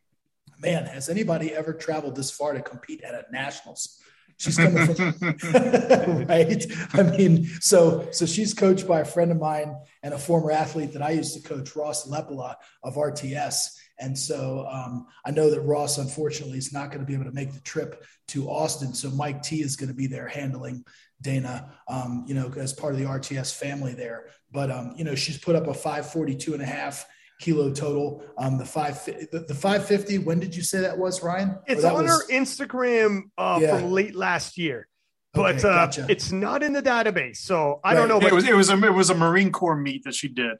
[0.60, 4.02] man, has anybody ever traveled this far to compete at a nationals?
[4.38, 5.16] She's coming from
[6.28, 6.66] right.
[6.94, 10.94] I mean, so so she's coached by a friend of mine and a former athlete
[10.94, 13.68] that I used to coach, Ross Leppala of RTS.
[14.02, 17.32] And so um, I know that Ross, unfortunately, is not going to be able to
[17.32, 18.94] make the trip to Austin.
[18.94, 20.84] So Mike T is going to be there handling
[21.22, 24.26] Dana, um, you know, as part of the RTS family there.
[24.52, 27.06] But, um, you know, she's put up a 542 and a half
[27.40, 28.24] kilo total.
[28.38, 31.60] Um, the five, the, the 550, when did you say that was, Ryan?
[31.68, 32.12] It's on was...
[32.12, 33.78] her Instagram uh, yeah.
[33.78, 34.88] from late last year.
[35.34, 36.04] But okay, gotcha.
[36.04, 38.00] uh, it's not in the database, so I right.
[38.00, 38.20] don't know.
[38.20, 40.60] But it was it was a it was a Marine Corps meet that she did.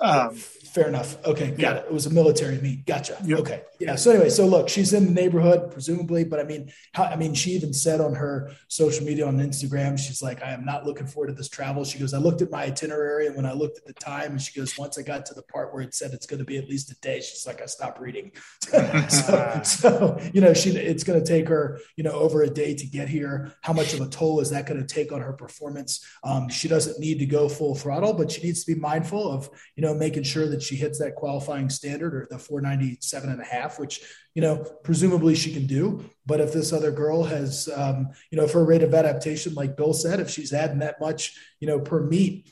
[0.00, 0.36] Um,
[0.70, 1.16] Fair enough.
[1.24, 1.74] Okay, got yeah.
[1.74, 1.86] it.
[1.86, 2.86] It was a military meet.
[2.86, 3.18] Gotcha.
[3.24, 3.38] Yep.
[3.40, 3.96] Okay, yeah.
[3.96, 7.34] So anyway, so look, she's in the neighborhood, presumably, but I mean, how, I mean,
[7.34, 11.08] she even said on her social media on Instagram, she's like, "I am not looking
[11.08, 13.78] forward to this travel." She goes, "I looked at my itinerary, and when I looked
[13.78, 16.12] at the time, and she goes, once I got to the part where it said
[16.12, 18.30] it's going to be at least a day, she's like, I stopped reading."
[19.08, 22.74] so, so, you know, she it's going to take her, you know, over a day
[22.76, 23.52] to get here.
[23.62, 26.06] How much of a toll is that going to take on her performance?
[26.22, 29.50] Um, she doesn't need to go full throttle, but she needs to be mindful of,
[29.74, 33.44] you know, making sure that she hits that qualifying standard or the 497 and a
[33.44, 34.00] half, which,
[34.34, 36.04] you know, presumably she can do.
[36.26, 39.76] But if this other girl has, um, you know, if her rate of adaptation, like
[39.76, 42.50] Bill said, if she's adding that much, you know, per meet,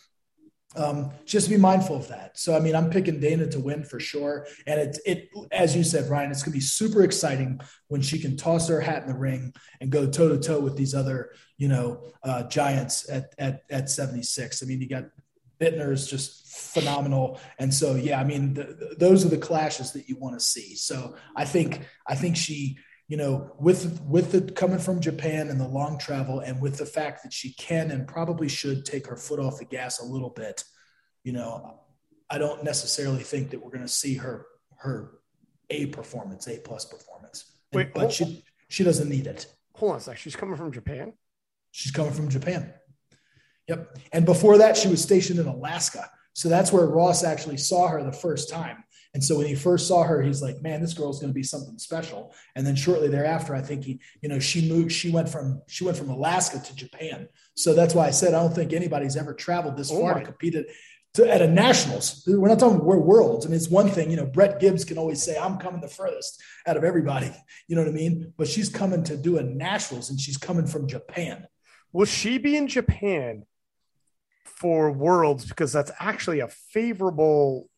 [0.77, 2.39] um, just be mindful of that.
[2.39, 4.47] So, I mean, I'm picking Dana to win for sure.
[4.67, 8.19] And it, it, as you said, Ryan, it's going to be super exciting when she
[8.19, 11.31] can toss her hat in the ring and go toe to toe with these other,
[11.57, 14.63] you know, uh, giants at, at, at 76.
[14.63, 15.05] I mean, you got
[15.61, 17.41] Buettner is just phenomenal.
[17.59, 20.45] And so, yeah, I mean, the, the, those are the clashes that you want to
[20.45, 20.75] see.
[20.77, 22.79] So I think, I think she,
[23.09, 26.87] you know, with, with the coming from Japan and the long travel and with the
[26.87, 30.31] fact that she can and probably should take her foot off the gas a little
[30.31, 30.63] bit,
[31.25, 31.81] you know,
[32.31, 34.47] I don't necessarily think that we're going to see her,
[34.79, 35.13] her
[35.71, 37.51] a performance, a plus performance.
[37.73, 39.47] Wait, And- but hold- she she doesn't need it.
[39.77, 40.19] Hold on a sec.
[40.19, 41.15] She's coming from Japan.
[41.71, 42.75] She's coming from Japan.
[43.69, 43.99] Yep.
[44.13, 46.11] And before that, she was stationed in Alaska.
[46.33, 48.85] So that's where Ross actually saw her the first time.
[49.15, 51.43] And so when he first saw her, he's like, man, this girl's going to be
[51.43, 52.35] something special.
[52.55, 55.85] And then shortly thereafter, I think he, you know, she moved, she went from, she
[55.85, 57.29] went from Alaska to Japan.
[57.57, 60.21] So that's why I said, I don't think anybody's ever traveled this Oh far my-
[60.21, 60.67] to compete at,
[61.15, 62.23] to, at a nationals.
[62.27, 63.47] We're not talking we're worlds.
[63.47, 65.89] I mean, it's one thing, you know, Brett Gibbs can always say, I'm coming the
[65.89, 67.33] furthest out of everybody.
[67.67, 68.35] You know what I mean?
[68.37, 71.47] But she's coming to do a nationals and she's coming from Japan.
[71.93, 73.47] Will she be in Japan
[74.49, 75.47] for Worlds?
[75.47, 77.69] Because that's actually a favorable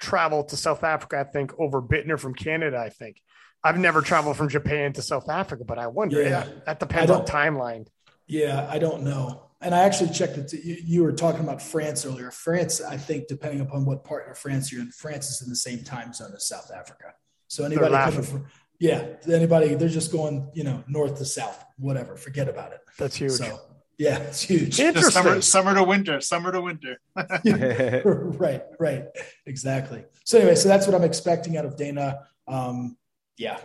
[0.00, 2.78] travel to South Africa, I think, over Buettner from Canada.
[2.78, 3.20] I think
[3.64, 6.22] I've never traveled from Japan to South Africa, but I wonder.
[6.22, 6.30] Yeah.
[6.30, 7.86] that, that depends on timeline.
[8.26, 9.42] Yeah, I don't know.
[9.60, 10.52] And I actually checked it.
[10.52, 12.30] You, you were talking about France earlier.
[12.30, 15.56] France, I think, depending upon what part of France you're in, France is in the
[15.56, 17.14] same time zone as South Africa.
[17.48, 18.46] So anybody coming from,
[18.78, 22.16] yeah, anybody, they're just going, you know, north to south, whatever.
[22.16, 22.80] Forget about it.
[22.98, 23.32] That's huge.
[23.32, 23.58] So
[23.98, 24.78] yeah, it's huge.
[24.78, 25.10] Interesting.
[25.10, 27.00] Summer, summer to winter, summer to winter.
[28.04, 29.04] right, right,
[29.46, 30.04] exactly.
[30.24, 32.26] So anyway, so that's what I'm expecting out of Dana.
[32.46, 32.96] Um,
[33.38, 33.58] yeah,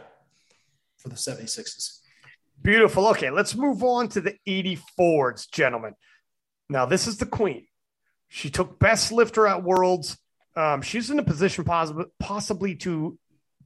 [0.98, 2.00] for the 76s.
[2.62, 3.08] Beautiful.
[3.08, 5.96] Okay, let's move on to the 84s, gentlemen.
[6.70, 7.68] Now, this is the queen.
[8.30, 10.18] She took best lifter at Worlds.
[10.56, 13.18] Um, she's in a position possibly, possibly to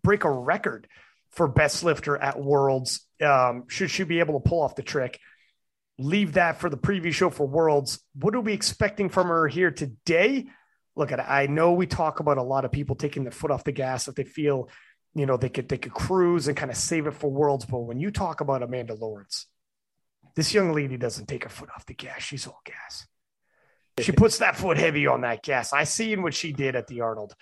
[0.03, 0.87] break a record
[1.31, 3.05] for best lifter at Worlds.
[3.21, 5.19] Um, should she be able to pull off the trick?
[5.97, 7.99] Leave that for the preview show for Worlds.
[8.15, 10.47] What are we expecting from her here today?
[10.95, 13.63] Look at I know we talk about a lot of people taking their foot off
[13.63, 14.69] the gas if they feel
[15.13, 17.65] you know they could they could cruise and kind of save it for worlds.
[17.65, 19.47] But when you talk about amanda lawrence
[20.35, 22.21] this young lady doesn't take her foot off the gas.
[22.21, 23.07] She's all gas.
[23.99, 25.71] She puts that foot heavy on that gas.
[25.71, 27.33] I seen what she did at the arnold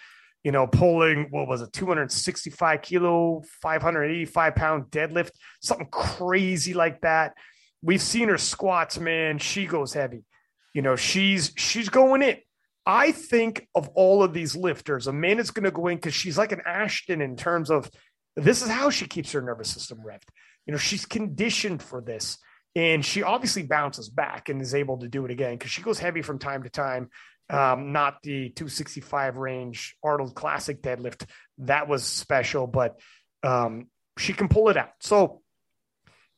[0.44, 5.32] you know pulling what was it 265 kilo 585 pound deadlift
[5.62, 7.34] something crazy like that
[7.84, 10.24] we've seen her squats man she goes heavy
[10.74, 12.38] you know she's she's going in
[12.86, 16.52] I think of all of these lifters, Amanda's going to go in because she's like
[16.52, 17.90] an Ashton in terms of
[18.36, 20.28] this is how she keeps her nervous system revved.
[20.66, 22.38] You know, she's conditioned for this.
[22.76, 26.00] And she obviously bounces back and is able to do it again because she goes
[26.00, 27.10] heavy from time to time.
[27.50, 31.26] Um, not the 265 range Arnold Classic deadlift.
[31.60, 33.00] That was special, but
[33.44, 34.90] um, she can pull it out.
[35.02, 35.43] So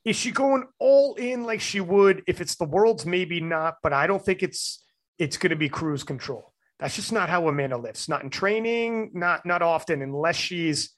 [0.06, 3.06] is she going all in like she would if it's the world's?
[3.06, 4.84] Maybe not, but I don't think it's
[5.18, 6.54] it's going to be cruise control.
[6.80, 8.08] That's just not how Amanda lifts.
[8.08, 10.92] Not in training, not not often, unless she's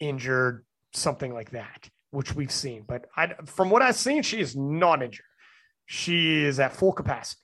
[0.00, 2.84] injured, something like that, which we've seen.
[2.86, 5.26] But I, from what I've seen, she is not injured.
[5.86, 7.42] She is at full capacity.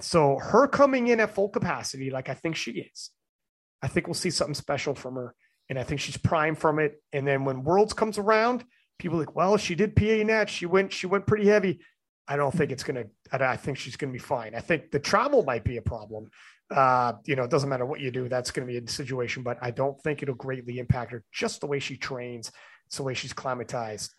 [0.00, 3.10] So her coming in at full capacity, like I think she is,
[3.82, 5.34] I think we'll see something special from her,
[5.68, 7.00] and I think she's primed from it.
[7.12, 8.64] And then when Worlds comes around,
[8.98, 10.50] people like, well, she did PA net.
[10.50, 11.80] She went, she went pretty heavy.
[12.26, 14.54] I don't think it's going to, I think she's going to be fine.
[14.54, 16.30] I think the travel might be a problem.
[16.70, 19.42] Uh, you know, it doesn't matter what you do, that's going to be a situation,
[19.42, 22.52] but I don't think it'll greatly impact her just the way she trains.
[22.86, 24.10] It's the way she's climatized.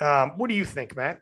[0.00, 1.20] Um, what do you think, Matt?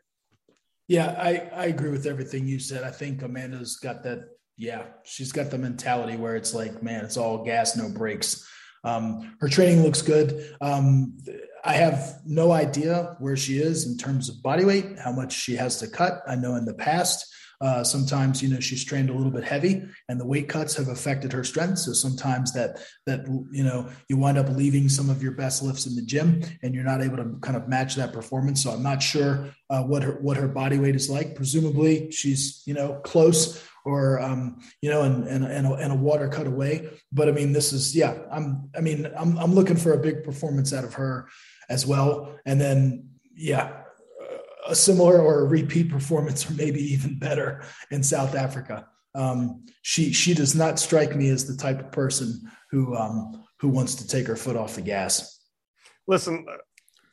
[0.87, 2.83] Yeah, I, I agree with everything you said.
[2.83, 4.25] I think Amanda's got that.
[4.57, 8.47] Yeah, she's got the mentality where it's like, man, it's all gas, no brakes.
[8.85, 10.55] Um, her training looks good.
[10.61, 11.17] Um,
[11.65, 15.55] I have no idea where she is in terms of body weight, how much she
[15.55, 16.21] has to cut.
[16.27, 17.25] I know in the past,
[17.61, 20.89] uh, sometimes you know she's trained a little bit heavy, and the weight cuts have
[20.89, 21.79] affected her strength.
[21.79, 25.87] So sometimes that that you know you wind up leaving some of your best lifts
[25.87, 28.61] in the gym, and you're not able to kind of match that performance.
[28.61, 31.35] So I'm not sure uh, what her what her body weight is like.
[31.35, 35.95] Presumably she's you know close or um, you know, and and and a, and a
[35.95, 36.89] water cut away.
[37.11, 38.17] But I mean, this is yeah.
[38.31, 41.29] I'm I mean, I'm I'm looking for a big performance out of her
[41.69, 43.83] as well, and then yeah,
[44.67, 48.87] a similar or a repeat performance, or maybe even better in South Africa.
[49.13, 53.69] Um, she she does not strike me as the type of person who um, who
[53.69, 55.39] wants to take her foot off the gas.
[56.07, 56.45] Listen,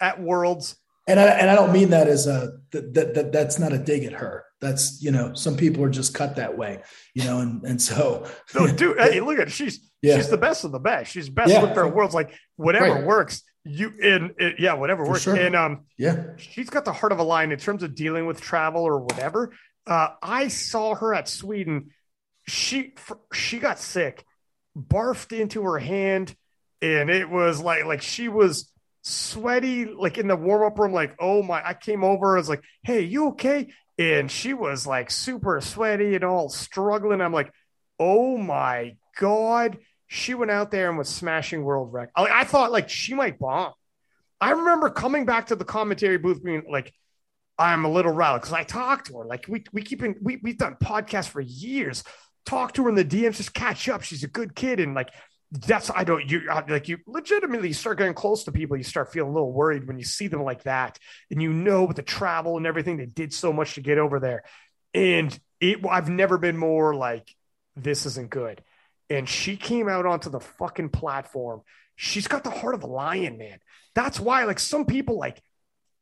[0.00, 3.58] at Worlds, and I and I don't mean that as a that, that, that that's
[3.58, 4.44] not a dig at her.
[4.62, 6.80] That's you know some people are just cut that way,
[7.14, 9.50] you know, and and so no, dude, hey, look at her.
[9.50, 10.16] she's Yeah.
[10.16, 11.10] she's the best of the best.
[11.12, 11.60] She's best Yeah.
[11.62, 12.14] lifter at Worlds.
[12.14, 13.04] Like whatever Right.
[13.04, 15.22] works, you in it, yeah, whatever For works.
[15.24, 15.34] sure.
[15.36, 18.40] And um, yeah, she's got the heart of a lion in terms of dealing with
[18.40, 19.52] travel or whatever.
[19.84, 21.90] Uh, I saw her at Sweden.
[22.46, 22.94] She
[23.32, 24.24] she got sick,
[24.78, 26.36] barfed into her hand,
[26.80, 28.70] and it was like like she was
[29.02, 30.92] sweaty, like in the warm up room.
[30.92, 31.60] Like oh my!
[31.66, 32.36] I came over.
[32.36, 33.72] I was like, hey, you okay?
[33.98, 37.20] And she was like super sweaty and all struggling.
[37.20, 37.52] I'm like,
[37.98, 39.78] oh my god.
[40.06, 42.12] she went out there and was smashing world record.
[42.16, 43.72] I, I thought like she might bomb.
[44.40, 46.92] I remember coming back to the commentary booth being like,
[47.58, 49.24] I'm a little riled because I talked to her.
[49.24, 52.02] Like we we keep in, we we've done podcasts for years.
[52.44, 54.02] Talk to her in the DMs, just catch up.
[54.02, 55.10] She's a good kid, and like
[55.52, 58.76] that's I don't you like you legitimately start getting close to people.
[58.76, 60.98] You start feeling a little worried when you see them like that,
[61.30, 64.18] and you know with the travel and everything they did so much to get over
[64.18, 64.44] there.
[64.94, 67.28] And it, I've never been more like
[67.76, 68.62] this isn't good.
[69.10, 71.60] And she came out onto the fucking platform.
[71.96, 73.58] She's got the heart of a lion, man.
[73.94, 75.42] That's why, like some people, like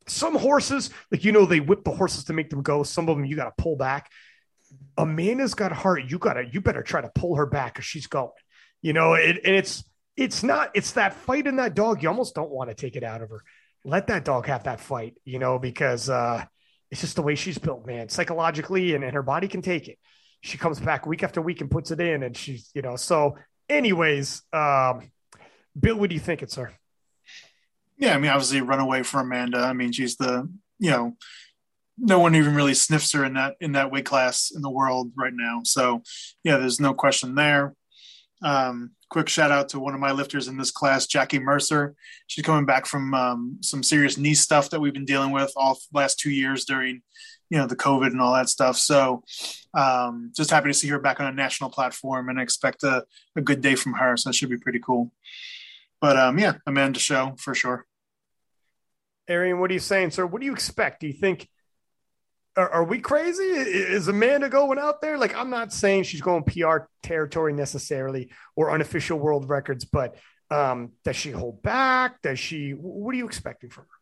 [0.07, 2.85] some horses, like you know, they whip the horses to make them go.
[2.85, 4.13] Some of them you got to pull back.
[4.97, 6.05] Amanda's got heart.
[6.09, 8.31] You gotta, you better try to pull her back because she's going.
[8.83, 9.85] You know, it, and it's
[10.17, 12.03] it's not it's that fight in that dog.
[12.03, 13.43] You almost don't want to take it out of her.
[13.85, 16.45] Let that dog have that fight, you know, because uh
[16.91, 19.99] it's just the way she's built, man, psychologically, and, and her body can take it.
[20.41, 23.37] She comes back week after week and puts it in, and she's, you know, so
[23.69, 25.11] anyways, um,
[25.79, 26.73] Bill, what do you think it's her?
[27.97, 29.59] Yeah, I mean, obviously, run away for Amanda.
[29.59, 31.17] I mean, she's the, you know,
[31.99, 35.13] no one even really sniffs her in that in that weight class in the world
[35.17, 35.61] right now.
[35.65, 36.03] So,
[36.43, 37.75] yeah, there's no question there.
[38.43, 41.95] Um, quick shout out to one of my lifters in this class, Jackie Mercer.
[42.27, 45.79] She's coming back from um, some serious knee stuff that we've been dealing with all
[45.93, 47.03] last two years during,
[47.51, 48.77] you know, the COVID and all that stuff.
[48.77, 49.23] So,
[49.75, 53.05] um, just happy to see her back on a national platform and expect a,
[53.37, 54.17] a good day from her.
[54.17, 55.13] So that should be pretty cool.
[56.01, 57.87] But um, yeah, Amanda show for sure.
[59.29, 60.27] Arian, what are you saying, sir?
[60.27, 61.01] What do you expect?
[61.01, 61.49] Do you think
[62.57, 63.45] are, are, we crazy?
[63.45, 65.19] Is Amanda going out there?
[65.19, 70.17] Like, I'm not saying she's going PR territory necessarily or unofficial world records, but
[70.51, 72.23] um, does she hold back?
[72.23, 72.73] Does she?
[72.73, 74.01] What are you expecting from her?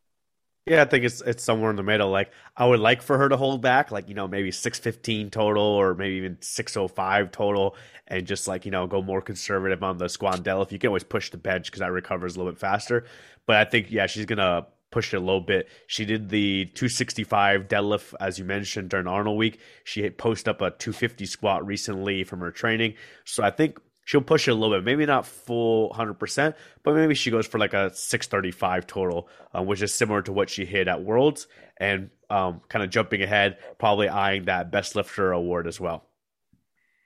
[0.68, 2.11] Yeah, I think it's it's somewhere in the middle.
[2.11, 5.30] Like I would like for her to hold back, like you know maybe six fifteen
[5.30, 7.74] total or maybe even six oh five total,
[8.07, 10.70] and just like you know go more conservative on the squat If.
[10.72, 13.07] You can always push the bench because that recovers a little bit faster.
[13.46, 15.68] But I think yeah, she's gonna pushed it a little bit.
[15.86, 19.61] She did the 265 deadlift, as you mentioned, during Arnold week.
[19.84, 22.95] She posted up a 250 squat recently from her training.
[23.24, 24.84] So I think she'll push it a little bit.
[24.84, 29.82] Maybe not full 100%, but maybe she goes for like a 635 total, uh, which
[29.82, 31.47] is similar to what she hit at Worlds.
[31.76, 36.05] And um, kind of jumping ahead, probably eyeing that best lifter award as well.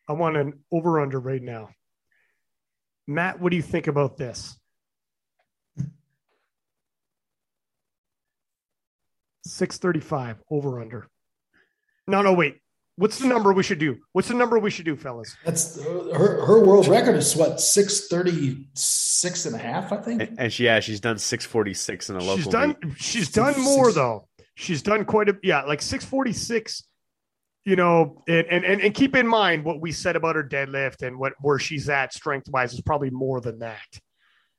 [0.08, 1.70] I want an over under right now.
[3.06, 4.56] Matt, what do you think about this?
[9.44, 11.08] 635 over under.
[12.06, 12.58] No, no, wait.
[12.96, 13.98] What's the number we should do?
[14.12, 15.34] What's the number we should do, fellas?
[15.44, 20.20] That's her her world record is what 636 and a half, I think.
[20.22, 22.36] And, and she yeah, she's done 646 in a local.
[22.36, 22.98] She's done meet.
[22.98, 24.28] she's done more though.
[24.56, 26.84] She's done quite a yeah, like 646
[27.64, 31.02] you know, and, and and and keep in mind what we said about her deadlift
[31.02, 34.00] and what where she's at strength wise is probably more than that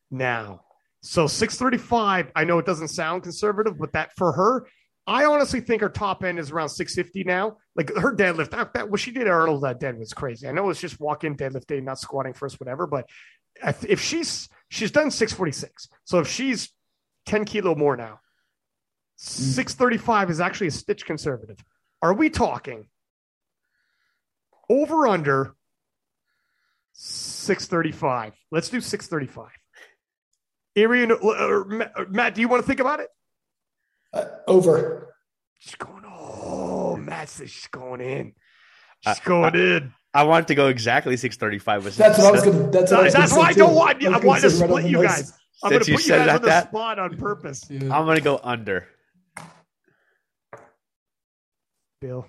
[0.09, 0.61] now.
[1.05, 4.67] So 635, I know it doesn't sound conservative, but that for her,
[5.05, 7.57] I honestly think her top end is around 650 now.
[7.75, 10.47] Like her deadlift, that, that what she did at Arnold that dead was crazy.
[10.47, 12.87] I know it's just walk in deadlift day, not squatting first, whatever.
[12.87, 13.09] But
[13.85, 16.71] if she's she's done 646, so if she's
[17.25, 18.21] 10 kilo more now,
[19.19, 19.27] mm.
[19.27, 21.61] 635 is actually a stitch conservative.
[22.01, 22.85] Are we talking
[24.69, 25.53] over under
[26.93, 28.35] 635?
[28.51, 29.49] Let's do 635.
[30.75, 33.09] Arian, uh, uh, Matt, do you want to think about it?
[34.11, 35.15] Uh, over.
[35.59, 36.03] She's going.
[36.05, 38.33] Oh, Matt says she's going in.
[39.01, 39.93] She's going in.
[40.13, 41.83] I want to go exactly six thirty five.
[41.83, 42.71] That's what I was going.
[42.71, 44.03] That's, what that's, that's why I don't want.
[44.03, 45.33] I, I want to split right you guys.
[45.63, 47.63] I'm going to put you guys on the that, spot on purpose.
[47.69, 47.95] Yeah.
[47.95, 48.87] I'm going to go under.
[52.01, 52.27] Bill.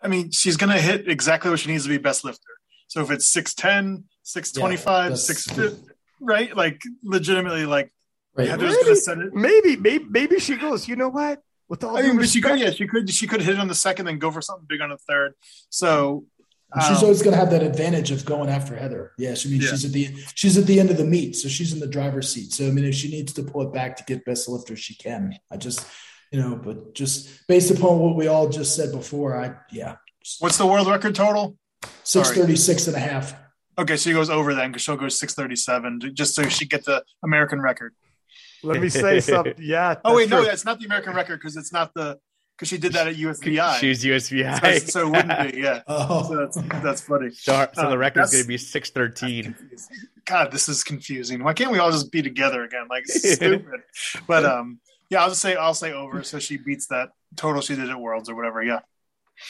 [0.00, 2.48] I mean, she's going to hit exactly what she needs to be best lifter.
[2.88, 5.91] So if it's 6'10, 625, yeah, 650,
[6.22, 6.56] right?
[6.56, 7.92] Like legitimately, like
[8.34, 8.48] right.
[8.48, 9.34] Heather's maybe, gonna set it.
[9.34, 10.88] Maybe, maybe, maybe she goes.
[10.88, 11.42] You know what?
[11.68, 14.04] With all I mean, she could, yeah, she could, she could hit on the second,
[14.04, 15.34] then go for something big on the third.
[15.70, 16.26] So
[16.74, 19.12] um, she's always going to have that advantage of going after Heather.
[19.18, 19.68] Yeah, she, I mean, yeah.
[19.70, 22.32] she's at the she's at the end of the meet, so she's in the driver's
[22.32, 22.52] seat.
[22.52, 24.94] So I mean, if she needs to pull it back to get best lifter, she
[24.94, 25.38] can.
[25.50, 25.86] I just,
[26.30, 29.96] you know, but just based upon what we all just said before, I yeah.
[30.38, 31.56] What's the world record total?
[32.04, 33.34] 636 and a half.
[33.78, 37.02] Okay, so she goes over then because she'll go 637 just so she get the
[37.22, 37.94] American record.
[38.62, 39.54] Let me say something.
[39.58, 39.96] Yeah.
[40.04, 40.38] Oh wait, true.
[40.38, 42.18] no, that's not the American record because it's not the
[42.56, 43.78] because she did that at USVI.
[43.78, 45.60] She's USVI, so, so, it wouldn't be.
[45.60, 45.82] Yeah.
[45.88, 46.22] Oh.
[46.28, 47.30] So that's that's funny.
[47.30, 49.56] So, so the uh, record's going to be 613.
[50.24, 51.42] God, this is confusing.
[51.42, 52.86] Why can't we all just be together again?
[52.88, 53.82] Like stupid.
[54.26, 56.22] but um, yeah, I'll just say I'll say over.
[56.22, 58.62] So she beats that total she did at Worlds or whatever.
[58.62, 58.80] Yeah.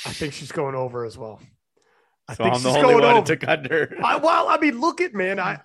[0.07, 1.41] I think she's going over as well.
[2.29, 3.27] I so think I'm the only one over.
[3.27, 3.97] took under.
[4.05, 5.41] I, well, I mean, look at man.
[5.41, 5.61] I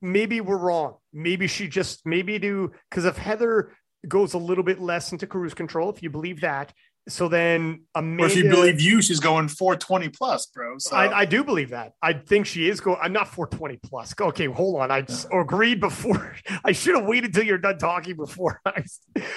[0.00, 0.96] maybe we're wrong.
[1.12, 3.72] Maybe she just maybe do because if Heather
[4.06, 6.72] goes a little bit less into cruise control, if you believe that,
[7.08, 10.76] so then Amanda, or if you believe you, she's going 420 plus, bro.
[10.78, 10.94] So.
[10.94, 11.94] I, I, do believe that.
[12.02, 12.98] I think she is going.
[13.00, 14.14] I'm not 420 plus.
[14.20, 14.90] Okay, hold on.
[14.90, 15.40] I yeah.
[15.40, 16.36] agreed before.
[16.64, 18.60] I should have waited until you're done talking before.
[18.66, 18.84] I,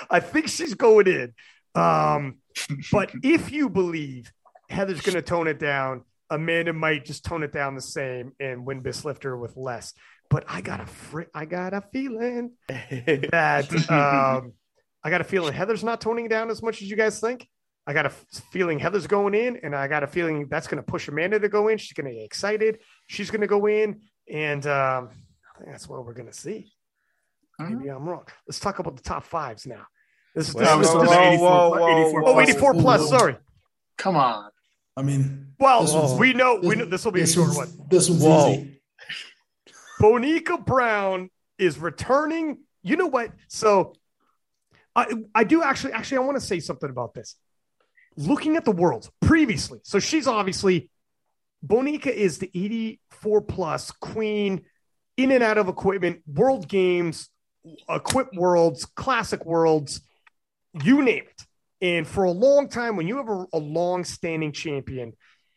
[0.10, 1.34] I think she's going in.
[1.74, 2.40] Um,
[2.92, 4.32] but if you believe
[4.70, 8.66] Heather's going to tone it down, Amanda might just tone it down the same and
[8.66, 9.94] win Bisslifter with less.
[10.30, 14.54] But I got a fr- I got a feeling that um,
[15.04, 17.48] I got a feeling Heather's not toning down as much as you guys think.
[17.86, 18.12] I got a
[18.54, 21.50] feeling Heather's going in, and I got a feeling that's going to push Amanda to
[21.50, 21.78] go in.
[21.78, 22.80] She's going to get excited.
[23.08, 24.02] She's going to go in,
[24.32, 26.72] and um, I think that's what we're going to see.
[27.60, 27.78] Mm-hmm.
[27.78, 28.24] Maybe I'm wrong.
[28.48, 29.86] Let's talk about the top fives now.
[30.34, 33.10] This is whoa, whoa, whoa, 84, oh, 84 plus.
[33.10, 33.36] Sorry.
[33.98, 34.50] Come on.
[34.98, 37.70] I mean, well, we know we know this will be a short one.
[37.90, 38.50] This one's whoa.
[38.52, 38.82] easy.
[40.02, 42.60] Bonica Brown is returning.
[42.84, 43.32] You know what?
[43.48, 43.94] So
[44.96, 47.36] I I do actually actually I want to say something about this
[48.18, 50.90] looking at the worlds previously, so she's obviously
[51.66, 54.66] Bonica is the 84 plus queen
[55.18, 57.30] in and out of equipment, world games,
[57.88, 60.02] equip worlds, classic worlds,
[60.84, 61.46] you name it.
[61.82, 65.14] And for a long time, when you have a, a long standing champion,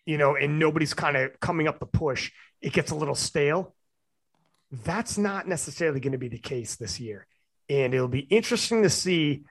[0.07, 3.75] you know, and nobody's kind of coming up the push, it gets a little stale.
[4.71, 7.27] That's not necessarily going to be the case this year.
[7.69, 9.45] And it'll be interesting to see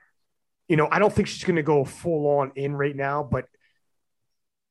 [0.68, 3.46] you know, I don't think she's going to go full on in right now, but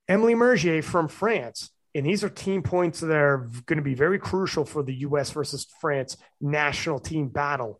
[0.08, 4.18] Emily Mergier from France, and these are team points that are going to be very
[4.18, 5.32] crucial for the U.S.
[5.32, 7.80] versus France national team battle.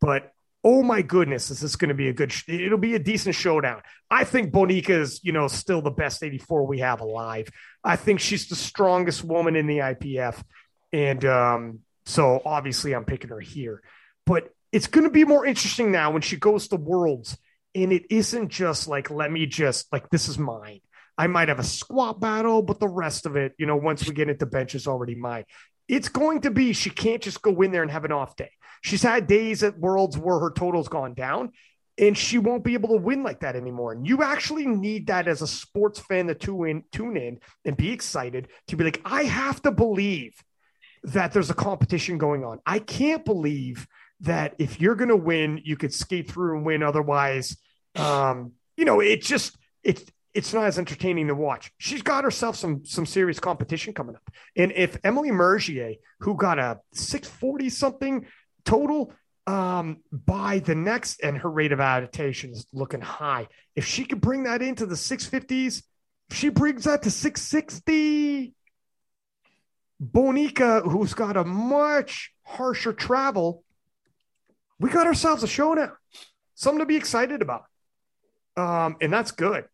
[0.00, 0.32] But
[0.64, 2.32] oh my goodness, is this going to be a good?
[2.48, 3.82] It'll be a decent showdown.
[4.10, 7.48] I think Bonica is, you know, still the best 84 we have alive.
[7.84, 10.42] I think she's the strongest woman in the IPF,
[10.92, 13.82] and um, so obviously I'm picking her here.
[14.26, 17.36] But it's going to be more interesting now when she goes to worlds
[17.74, 20.80] and it isn't just like let me just like this is mine
[21.16, 24.14] i might have a squat battle but the rest of it you know once we
[24.14, 25.44] get into bench is already mine
[25.86, 28.50] it's going to be she can't just go in there and have an off day
[28.82, 31.50] she's had days at worlds where her total's gone down
[31.98, 35.28] and she won't be able to win like that anymore and you actually need that
[35.28, 39.00] as a sports fan to tune in tune in and be excited to be like
[39.04, 40.34] i have to believe
[41.04, 43.86] that there's a competition going on i can't believe
[44.20, 46.82] that if you're going to win, you could skate through and win.
[46.82, 47.56] Otherwise,
[47.96, 50.04] um, you know, it just it's
[50.34, 51.70] it's not as entertaining to watch.
[51.78, 54.22] She's got herself some some serious competition coming up.
[54.56, 58.26] And if Emily Mergier, who got a 640 something
[58.68, 59.12] total
[59.46, 63.48] um, by the next, and her rate of adaptation is looking high.
[63.74, 65.82] If she could bring that into the 650s,
[66.30, 68.54] she brings that to 660.
[70.00, 73.64] Bonica, who's got a much harsher travel,
[74.78, 75.92] we got ourselves a showdown,
[76.54, 77.64] something to be excited about.
[78.56, 79.64] Um, and that's good.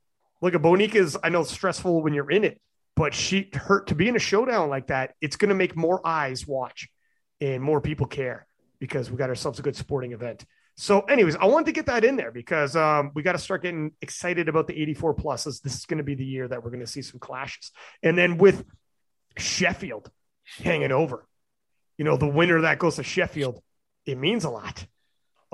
[0.40, 2.60] Look at Bonica is, I know, it's stressful when you're in it,
[2.94, 5.14] but she hurt to be in a showdown like that.
[5.20, 6.88] It's going to make more eyes watch
[7.40, 8.46] and more people care
[8.84, 10.44] because we got ourselves a good sporting event.
[10.76, 13.62] So, anyways, I wanted to get that in there because um, we got to start
[13.62, 15.62] getting excited about the 84 pluses.
[15.62, 17.70] This is going to be the year that we're going to see some clashes.
[18.02, 18.64] And then with
[19.36, 20.10] Sheffield
[20.58, 21.26] hanging over,
[21.96, 23.62] you know, the winner that goes to Sheffield,
[24.04, 24.86] it means a lot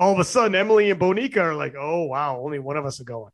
[0.01, 2.99] all of a sudden Emily and Bonica are like, oh wow, only one of us
[2.99, 3.31] are going.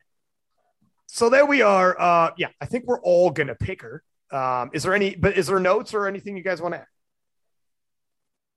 [1.08, 2.00] So there we are.
[2.00, 4.04] Uh, yeah, I think we're all gonna pick her.
[4.32, 5.16] Um, is there any?
[5.16, 6.88] But is there notes or anything you guys want to add?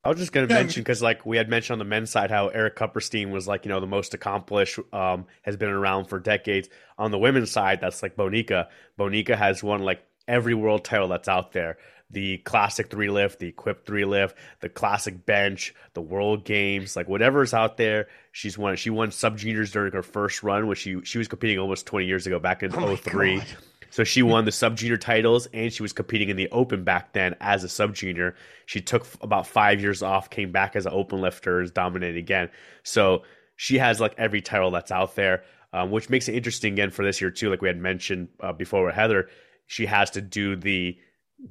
[0.02, 0.60] I was just going to yeah.
[0.60, 3.64] mention because, like we had mentioned on the men's side, how Eric Kupperstein was like
[3.64, 6.68] you know the most accomplished, um, has been around for decades.
[6.98, 8.68] On the women's side, that's like Bonica.
[8.98, 11.76] Bonica has won like every world title that's out there
[12.10, 17.08] the classic three lift, the equipped three lift, the classic bench, the world games, like
[17.08, 18.76] whatever's out there, she's won.
[18.76, 22.06] She won sub juniors during her first run, which she she was competing almost 20
[22.06, 23.42] years ago, back in oh 03.
[23.90, 27.12] So she won the sub junior titles and she was competing in the open back
[27.12, 28.34] then as a sub junior.
[28.66, 32.50] She took about five years off, came back as an open lifter, is dominating again.
[32.84, 33.22] So
[33.56, 37.04] she has like every title that's out there, um, which makes it interesting again for
[37.04, 37.50] this year too.
[37.50, 39.28] Like we had mentioned uh, before with Heather,
[39.66, 40.96] she has to do the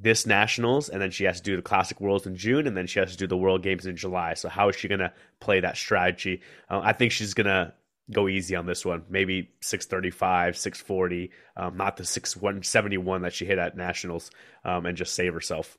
[0.02, 2.86] this nationals and then she has to do the classic worlds in june and then
[2.86, 5.12] she has to do the world games in july so how is she going to
[5.40, 7.74] play that strategy uh, i think she's going to
[8.12, 13.58] go easy on this one maybe 635 640 um, not the 6171 that she hit
[13.58, 14.32] at nationals
[14.64, 15.78] um, and just save herself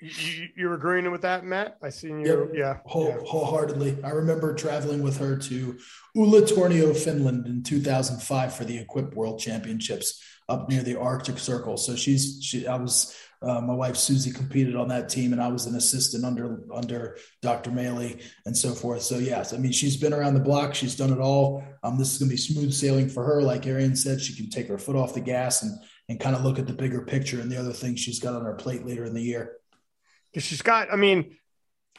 [0.00, 1.78] You, you're agreeing with that, Matt?
[1.82, 2.22] I see you.
[2.24, 2.50] Yep.
[2.52, 3.18] Yeah, Whole, yeah.
[3.24, 3.98] Wholeheartedly.
[4.04, 5.78] I remember traveling with her to
[6.14, 11.78] Ylitornio, Finland in 2005 for the Equip World Championships up near the Arctic Circle.
[11.78, 15.48] So she's, she, I was, uh, my wife Susie competed on that team and I
[15.48, 17.70] was an assistant under, under Dr.
[17.70, 18.14] Maile
[18.46, 19.02] and so forth.
[19.02, 20.74] So yes, I mean, she's been around the block.
[20.74, 21.62] She's done it all.
[21.82, 23.42] Um, this is going to be smooth sailing for her.
[23.42, 25.78] Like Arian said, she can take her foot off the gas and,
[26.08, 28.44] and kind of look at the bigger picture and the other things she's got on
[28.44, 29.56] her plate later in the year.
[30.34, 31.36] She's got, I mean,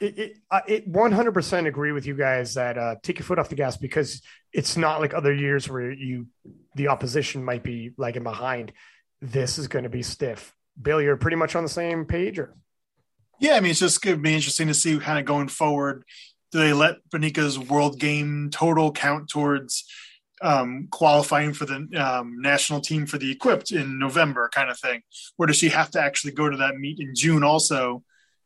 [0.01, 3.49] it, it, uh, it 100% agree with you guys that uh, take your foot off
[3.49, 4.21] the gas because
[4.53, 6.27] it's not like other years where you,
[6.75, 8.73] the opposition might be lagging behind.
[9.21, 10.55] This is going to be stiff.
[10.81, 12.55] Bill, you're pretty much on the same page, or
[13.39, 16.03] Yeah, I mean, it's just going to be interesting to see kind of going forward.
[16.51, 19.85] Do they let Bonica's world game total count towards
[20.41, 25.01] um, qualifying for the um, national team for the equipped in November, kind of thing?
[25.37, 28.03] Or does she have to actually go to that meet in June also?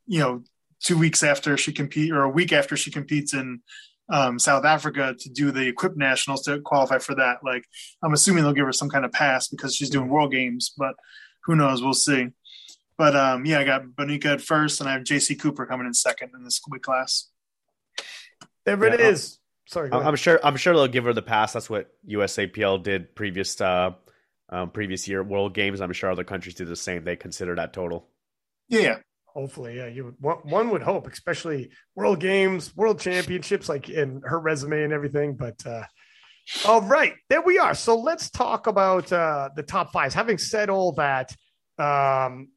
[0.08, 0.44] You know,
[0.82, 3.62] two weeks after she compete or a week after she competes in
[4.10, 7.38] um, South Africa to do the equipped nationals to qualify for that.
[7.44, 7.66] Like,
[8.04, 10.96] I'm assuming they'll give her some kind of pass because she's doing world games, but
[11.46, 11.82] who knows?
[11.82, 12.30] We'll see.
[12.98, 15.94] But um, yeah, I got Bonica at first, and I have JC Cooper coming in
[15.94, 17.30] second in this weight class.
[18.66, 19.40] there it Yeah, is.
[19.68, 20.08] Sorry, I'm ahead.
[20.08, 20.40] I'm sure.
[20.44, 21.54] I'm sure they'll give her the pass.
[21.54, 23.92] That's what USAPL did previous uh,
[24.50, 25.82] um, previous year World Games.
[25.82, 27.04] I'm sure other countries do the same.
[27.04, 28.08] They consider that total.
[28.68, 28.98] Yeah,
[29.34, 29.88] Hopefully, yeah.
[29.88, 34.84] You would, one, one would hope, especially World Games, World Championships, like in her resume
[34.84, 35.36] and everything.
[35.36, 35.84] But uh,
[36.66, 37.74] all right, there we are.
[37.74, 40.14] So let's talk about uh, the top fives.
[40.14, 41.36] Having said all that,
[41.78, 42.50] um,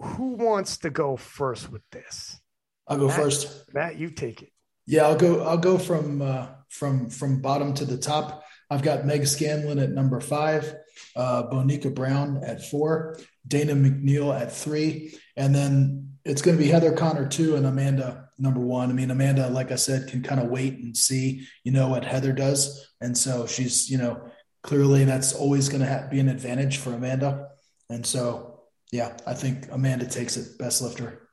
[0.00, 2.40] who wants to go first with this?
[2.88, 3.16] I'll go Matt?
[3.16, 3.74] first.
[3.74, 4.50] Matt, you take it.
[4.86, 5.42] Yeah, I'll go.
[5.44, 8.44] I'll go from uh, from from bottom to the top.
[8.68, 10.74] I've got Meg Scanlon at number five,
[11.14, 16.70] uh, Bonica Brown at four, Dana McNeil at three, and then it's going to be
[16.70, 18.90] Heather Connor two and Amanda number one.
[18.90, 22.04] I mean, Amanda, like I said, can kind of wait and see, you know, what
[22.04, 24.30] Heather does, and so she's, you know,
[24.62, 27.48] clearly that's always going to ha- be an advantage for Amanda,
[27.88, 28.52] and so
[28.92, 31.28] yeah, I think Amanda takes it, best lifter.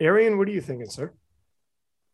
[0.00, 1.12] Arian, what are you thinking, sir?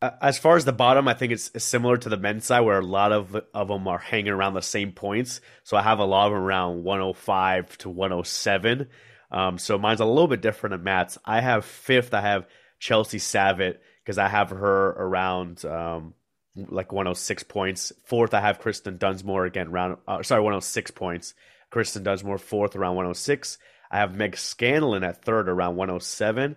[0.02, 2.78] Uh, As far as the bottom, I think it's similar to the men's side, where
[2.78, 5.40] a lot of of them are hanging around the same points.
[5.64, 8.88] So I have a lot of them around 105 to 107.
[9.30, 11.18] Um, so mine's a little bit different than Matt's.
[11.24, 12.12] I have fifth.
[12.14, 12.46] I have
[12.80, 16.14] Chelsea Savitt because I have her around um,
[16.56, 17.92] like 106 points.
[18.06, 21.34] Fourth, I have Kristen Dunsmore again, round uh, sorry 106 points.
[21.70, 23.58] Kristen Dunsmore fourth around 106.
[23.90, 26.56] I have Meg Scanlon at third around 107.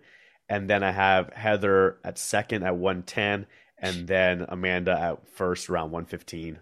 [0.49, 3.45] And then I have Heather at second at 110.
[3.77, 6.59] And then Amanda at first around 115.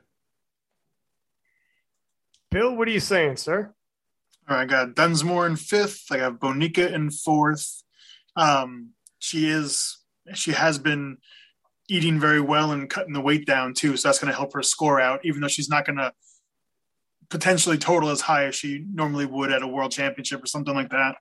[2.49, 3.73] Bill, what are you saying, sir?
[4.49, 6.11] All right, I got Dunsmore in fifth.
[6.11, 7.83] I got Bonica in fourth.
[8.35, 8.89] Um,
[9.21, 9.99] she is
[10.33, 11.17] she has been
[11.87, 14.63] eating very well and cutting the weight down too, so that's going to help her
[14.63, 15.21] score out.
[15.23, 16.11] Even though she's not going to
[17.29, 20.89] potentially total as high as she normally would at a world championship or something like
[20.89, 21.15] that.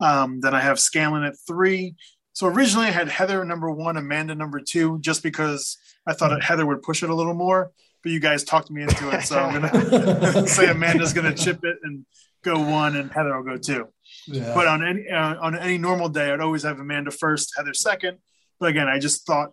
[0.00, 1.94] Um, then I have Scanlon at three.
[2.34, 6.42] So originally I had Heather number one, Amanda number two, just because I thought that
[6.42, 7.72] Heather would push it a little more.
[8.02, 11.78] But you guys talked me into it, so I'm gonna say Amanda's gonna chip it
[11.82, 12.04] and
[12.44, 13.88] go one, and Heather will go two.
[14.26, 14.52] Yeah.
[14.54, 18.18] But on any uh, on any normal day, I'd always have Amanda first, Heather second.
[18.58, 19.52] But again, I just thought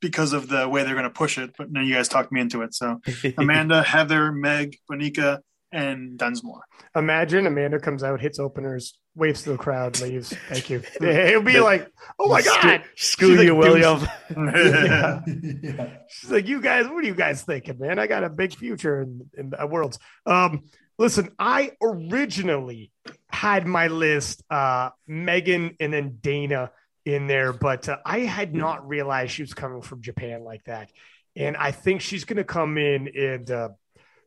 [0.00, 1.54] because of the way they're going to push it.
[1.56, 2.74] But now you guys talked me into it.
[2.74, 3.00] So
[3.38, 5.40] Amanda, Heather, Meg, Bonica,
[5.72, 6.62] and Dunsmore.
[6.94, 10.32] Imagine Amanda comes out, hits openers, waves to the crowd, leaves.
[10.48, 10.82] Thank you.
[11.00, 12.82] It'll be like, oh my god.
[12.94, 14.00] Screw She's like, you, William.
[14.36, 15.20] Yeah.
[15.26, 15.88] yeah.
[16.08, 17.98] She's like, you guys, what are you guys thinking, man?
[17.98, 19.98] I got a big future in, in uh, worlds.
[20.24, 20.64] Um,
[20.98, 22.90] listen, I originally
[23.36, 26.70] had my list, uh, Megan and then Dana
[27.04, 30.90] in there, but uh, I had not realized she was coming from Japan like that.
[31.36, 33.68] And I think she's going to come in and uh,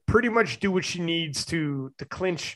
[0.05, 2.55] pretty much do what she needs to to clinch,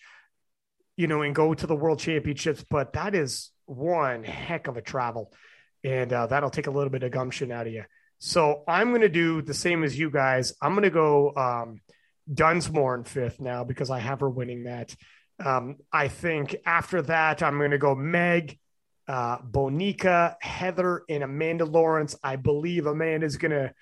[0.95, 2.63] you know, and go to the world championships.
[2.69, 5.33] But that is one heck of a travel,
[5.83, 7.83] and uh, that'll take a little bit of gumption out of you.
[8.19, 10.53] So I'm going to do the same as you guys.
[10.61, 11.81] I'm going to go um,
[12.31, 14.95] Dunsmore in fifth now because I have her winning that.
[15.43, 18.57] Um, I think after that, I'm going to go Meg,
[19.07, 22.15] uh, Bonica, Heather, and Amanda Lawrence.
[22.23, 23.73] I believe Amanda's going to,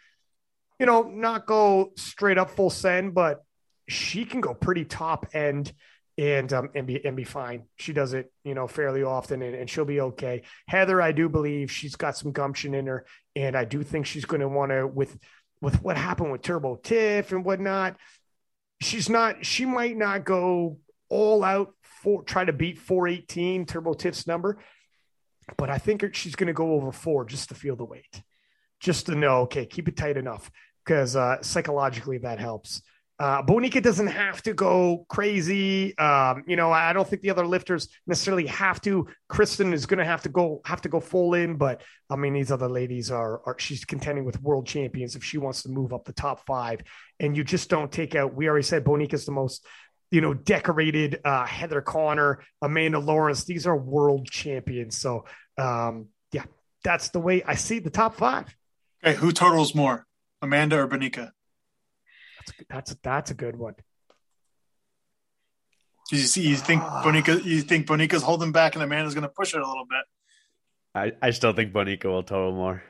[0.80, 3.44] you know, not go straight up full send, but
[3.88, 5.74] she can go pretty top end
[6.18, 7.64] and um, and be and be fine.
[7.78, 10.44] She does it, you know, fairly often, and, and she'll be okay.
[10.68, 13.06] Heather, I do believe she's got some gumption in her,
[13.36, 15.18] and I do think she's going to want to with
[15.62, 17.98] with what happened with Turbo Tiff and whatnot.
[18.82, 19.46] She's not.
[19.46, 20.80] She might not go
[21.12, 24.58] all out for try to beat 418 Turbo Tiff's number.
[25.58, 28.24] but I think she's going to go over four just to feel the weight,
[28.80, 30.50] just to know, okay, keep it tight enough
[30.84, 32.82] because uh, psychologically that helps.
[33.20, 35.96] Uh, Bonica doesn't have to go crazy.
[36.00, 39.08] Um, you know, I don't think the other lifters necessarily have to.
[39.28, 42.34] Kristen is going to have to go have to go full in, but I mean,
[42.34, 45.94] these other ladies are, are she's contending with world champions if she wants to move
[45.94, 46.82] up the top five,
[47.20, 48.34] and you just don't take out.
[48.34, 49.68] We already said Bonica's the most
[50.12, 51.20] you know decorated.
[51.26, 54.98] Uh, Heather Connor, Amanda Lawrence, these are world champions.
[54.98, 55.26] So
[55.58, 56.44] um, yeah,
[56.84, 58.54] that's the way I see the top five.
[59.04, 60.06] Okay, who totals more,
[60.42, 61.32] Amanda or Bonica?
[62.38, 63.76] That's that's that's a good one.
[66.10, 66.48] Do you see?
[66.48, 67.04] You think Ah.
[67.04, 67.44] Bonica?
[67.44, 70.04] You think Bonica's holding back, and Amanda's going to push it a little bit?
[70.94, 72.84] I, I still think Bonica will total more.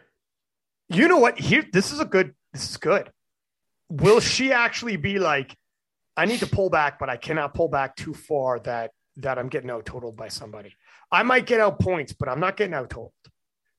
[0.89, 1.37] You know what?
[1.39, 2.33] Here, this is a good.
[2.51, 3.11] This is good.
[3.89, 5.55] Will she actually be like,
[6.17, 9.49] I need to pull back, but I cannot pull back too far that that I'm
[9.49, 10.73] getting out totaled by somebody.
[11.11, 13.13] I might get out points, but I'm not getting out totaled.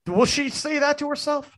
[0.07, 1.57] Will she say that to herself?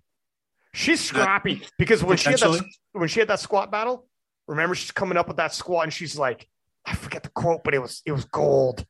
[0.74, 4.08] She's scrappy because when she had that when she had that squat battle,
[4.48, 6.48] remember she's coming up with that squat and she's like,
[6.86, 8.86] I forget the quote, but it was it was gold.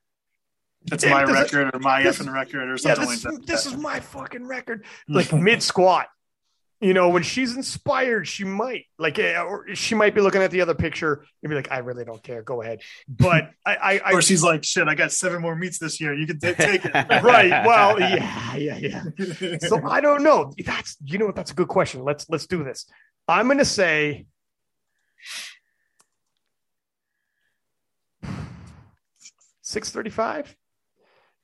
[0.88, 3.48] That's my it- record or my this- effing record or Yeah, something this, like that.
[3.48, 4.86] this is my fucking record.
[5.08, 6.08] Like mid squat,
[6.82, 10.52] you know, when she's inspired, she might like, eh, or she might be looking at
[10.52, 12.42] the other picture and be like, I really don't care.
[12.44, 12.82] Go ahead.
[13.08, 16.14] But I, I, I or she's like, "Shit, I got seven more meets this year.
[16.14, 16.94] You can t- take it."
[17.24, 17.66] right.
[17.66, 19.04] Well, yeah, yeah, yeah.
[19.60, 20.52] So I don't know.
[20.66, 21.36] That's you know what?
[21.36, 22.04] That's a good question.
[22.04, 22.86] Let's let's do this.
[23.28, 24.26] I'm gonna say
[29.62, 30.54] six thirty-five.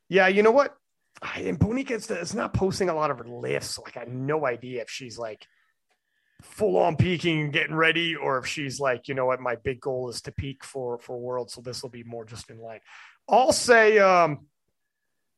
[0.09, 0.75] Yeah, you know what?
[1.21, 3.77] I- And Bonica is, is not posting a lot of her lifts.
[3.77, 5.45] Like I have no idea if she's like
[6.41, 9.79] full on peaking and getting ready, or if she's like, you know what, my big
[9.79, 11.51] goal is to peak for for World.
[11.51, 12.79] So this will be more just in line.
[13.29, 14.47] I'll say um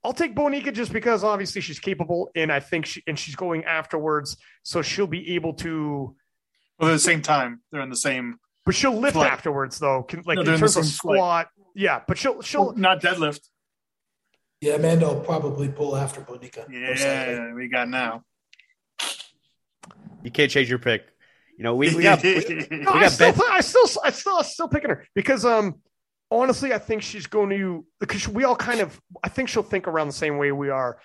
[0.05, 3.63] I'll take Bonica just because obviously she's capable, and I think she and she's going
[3.65, 6.15] afterwards, so she'll be able to.
[6.79, 9.31] well, at the same time, they're in the same, But she'll lift Flight.
[9.31, 10.03] afterwards, though.
[10.03, 11.15] Can, like No, in terms of same flight.
[11.17, 12.01] squat, yeah.
[12.05, 13.47] But she'll she'll not deadlift.
[14.63, 16.65] Yeah, Amanda will probably pull after Bonica.
[16.71, 18.23] Yeah, we got now.
[20.23, 21.05] You can't change your pick.
[21.57, 22.35] You know, we, we got we,
[22.71, 25.81] No, we I, still, I, still, I still, I still picking her because, um,
[26.31, 29.85] honestly, I think she's going to because we all kind of, I think she'll think
[29.85, 30.97] around the same way we are.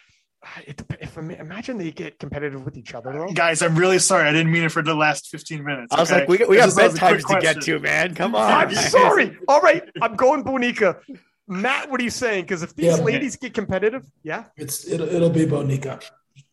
[0.64, 3.32] It, if imagine they get competitive with each other, though.
[3.32, 4.28] Guys, I'm really sorry.
[4.28, 5.92] I didn't mean it for the last 15 minutes.
[5.92, 6.20] I was okay?
[6.20, 7.78] like, we, got- we This got is- that was a bedtimes quick to get to,
[7.80, 8.14] man.
[8.14, 8.52] Come on.
[8.52, 9.36] I'm sorry.
[9.48, 11.00] All right, I'm going Bonica.
[11.48, 12.44] Matt, what are you saying?
[12.44, 13.02] Because if these Yeah.
[13.02, 16.02] ladies get competitive, yeah, It's it'll, it'll be Bonica.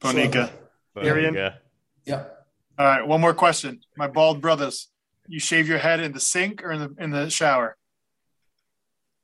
[0.01, 0.49] Bonica.
[0.95, 1.33] Arian.
[1.33, 1.55] Yeah.
[2.05, 2.23] Yeah.
[2.77, 3.81] All right, one more question.
[3.97, 4.89] My bald brothers,
[5.27, 7.75] you shave your head in the sink or in the in the shower?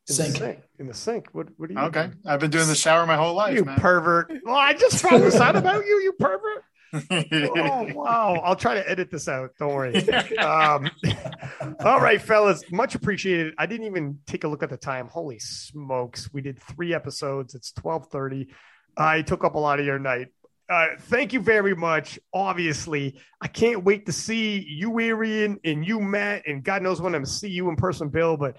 [0.10, 0.34] in Sink.
[0.34, 0.60] the sink.
[0.80, 1.28] In the sink.
[1.32, 1.48] What?
[1.58, 1.80] What are you?
[1.80, 3.78] Okay, I've been doing the shower my whole life, You man.
[3.80, 4.32] pervert.
[4.44, 6.64] Well, I just found this out about you, you pervert.
[6.94, 8.42] Oh, wow.
[8.44, 9.52] I'll try to edit this out.
[9.60, 10.06] Don't worry.
[10.42, 10.90] Um,
[11.80, 12.64] all right, fellas.
[12.72, 13.54] Much appreciated.
[13.58, 15.08] I didn't even take a look at the time.
[15.08, 16.30] Holy smokes.
[16.34, 17.54] We did three episodes.
[17.54, 18.54] It's 1230.
[18.98, 20.28] I took up a lot of your night.
[20.70, 22.18] Uh, thank you very much.
[22.34, 27.14] Obviously, I can't wait to see you, Arian, and you, Matt, and God knows when
[27.14, 28.38] I'm see you in person, Bill.
[28.38, 28.58] But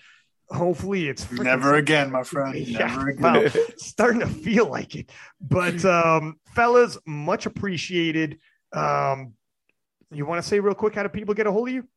[0.53, 2.55] hopefully, it's Never again, my friend.
[2.67, 3.23] Yeah, Never again.
[3.23, 5.11] well, starting to feel like it.
[5.41, 8.39] But um, fellas, much appreciated.
[8.73, 9.35] Um,
[10.11, 11.89] you want to say real quick how do people get a hold of you?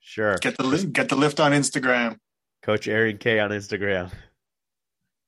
[0.00, 0.36] Sure.
[0.38, 2.18] Get the li- get the lift on Instagram.
[2.62, 4.10] Coach Aaron K on Instagram.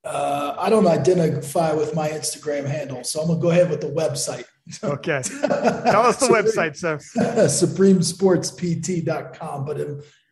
[0.04, 3.88] Uh, I don't identify with my Instagram handle, so I'm gonna go ahead with the
[3.88, 4.44] website.
[4.82, 6.96] Okay, tell us the website, sir.
[7.16, 9.76] supremesportspt.com, but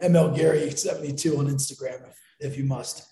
[0.03, 3.07] ML Gary 72 on Instagram if, if you must.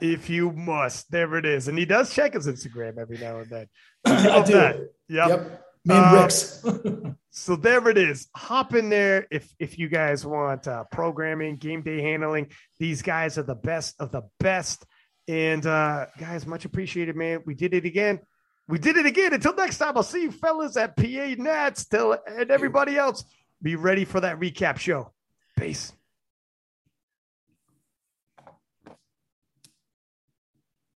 [0.00, 3.50] If you must, there it is, and he does check his Instagram every now and
[3.50, 3.66] then.
[4.06, 4.54] I do.
[4.54, 4.76] that.
[5.08, 5.28] Yep.
[5.28, 5.64] Yep.
[5.84, 6.64] Me and Rick's.
[7.34, 8.28] So there it is.
[8.36, 12.48] Hop in there if if you guys want uh, programming, game day handling.
[12.78, 14.84] These guys are the best of the best.
[15.28, 17.40] And uh, guys, much appreciated, man.
[17.46, 18.20] We did it again.
[18.68, 19.32] We did it again.
[19.32, 21.84] Until next time, I'll see you fellas at PA Nats.
[21.86, 23.24] Till and everybody else,
[23.60, 25.12] be ready for that recap show.
[25.58, 25.92] Peace.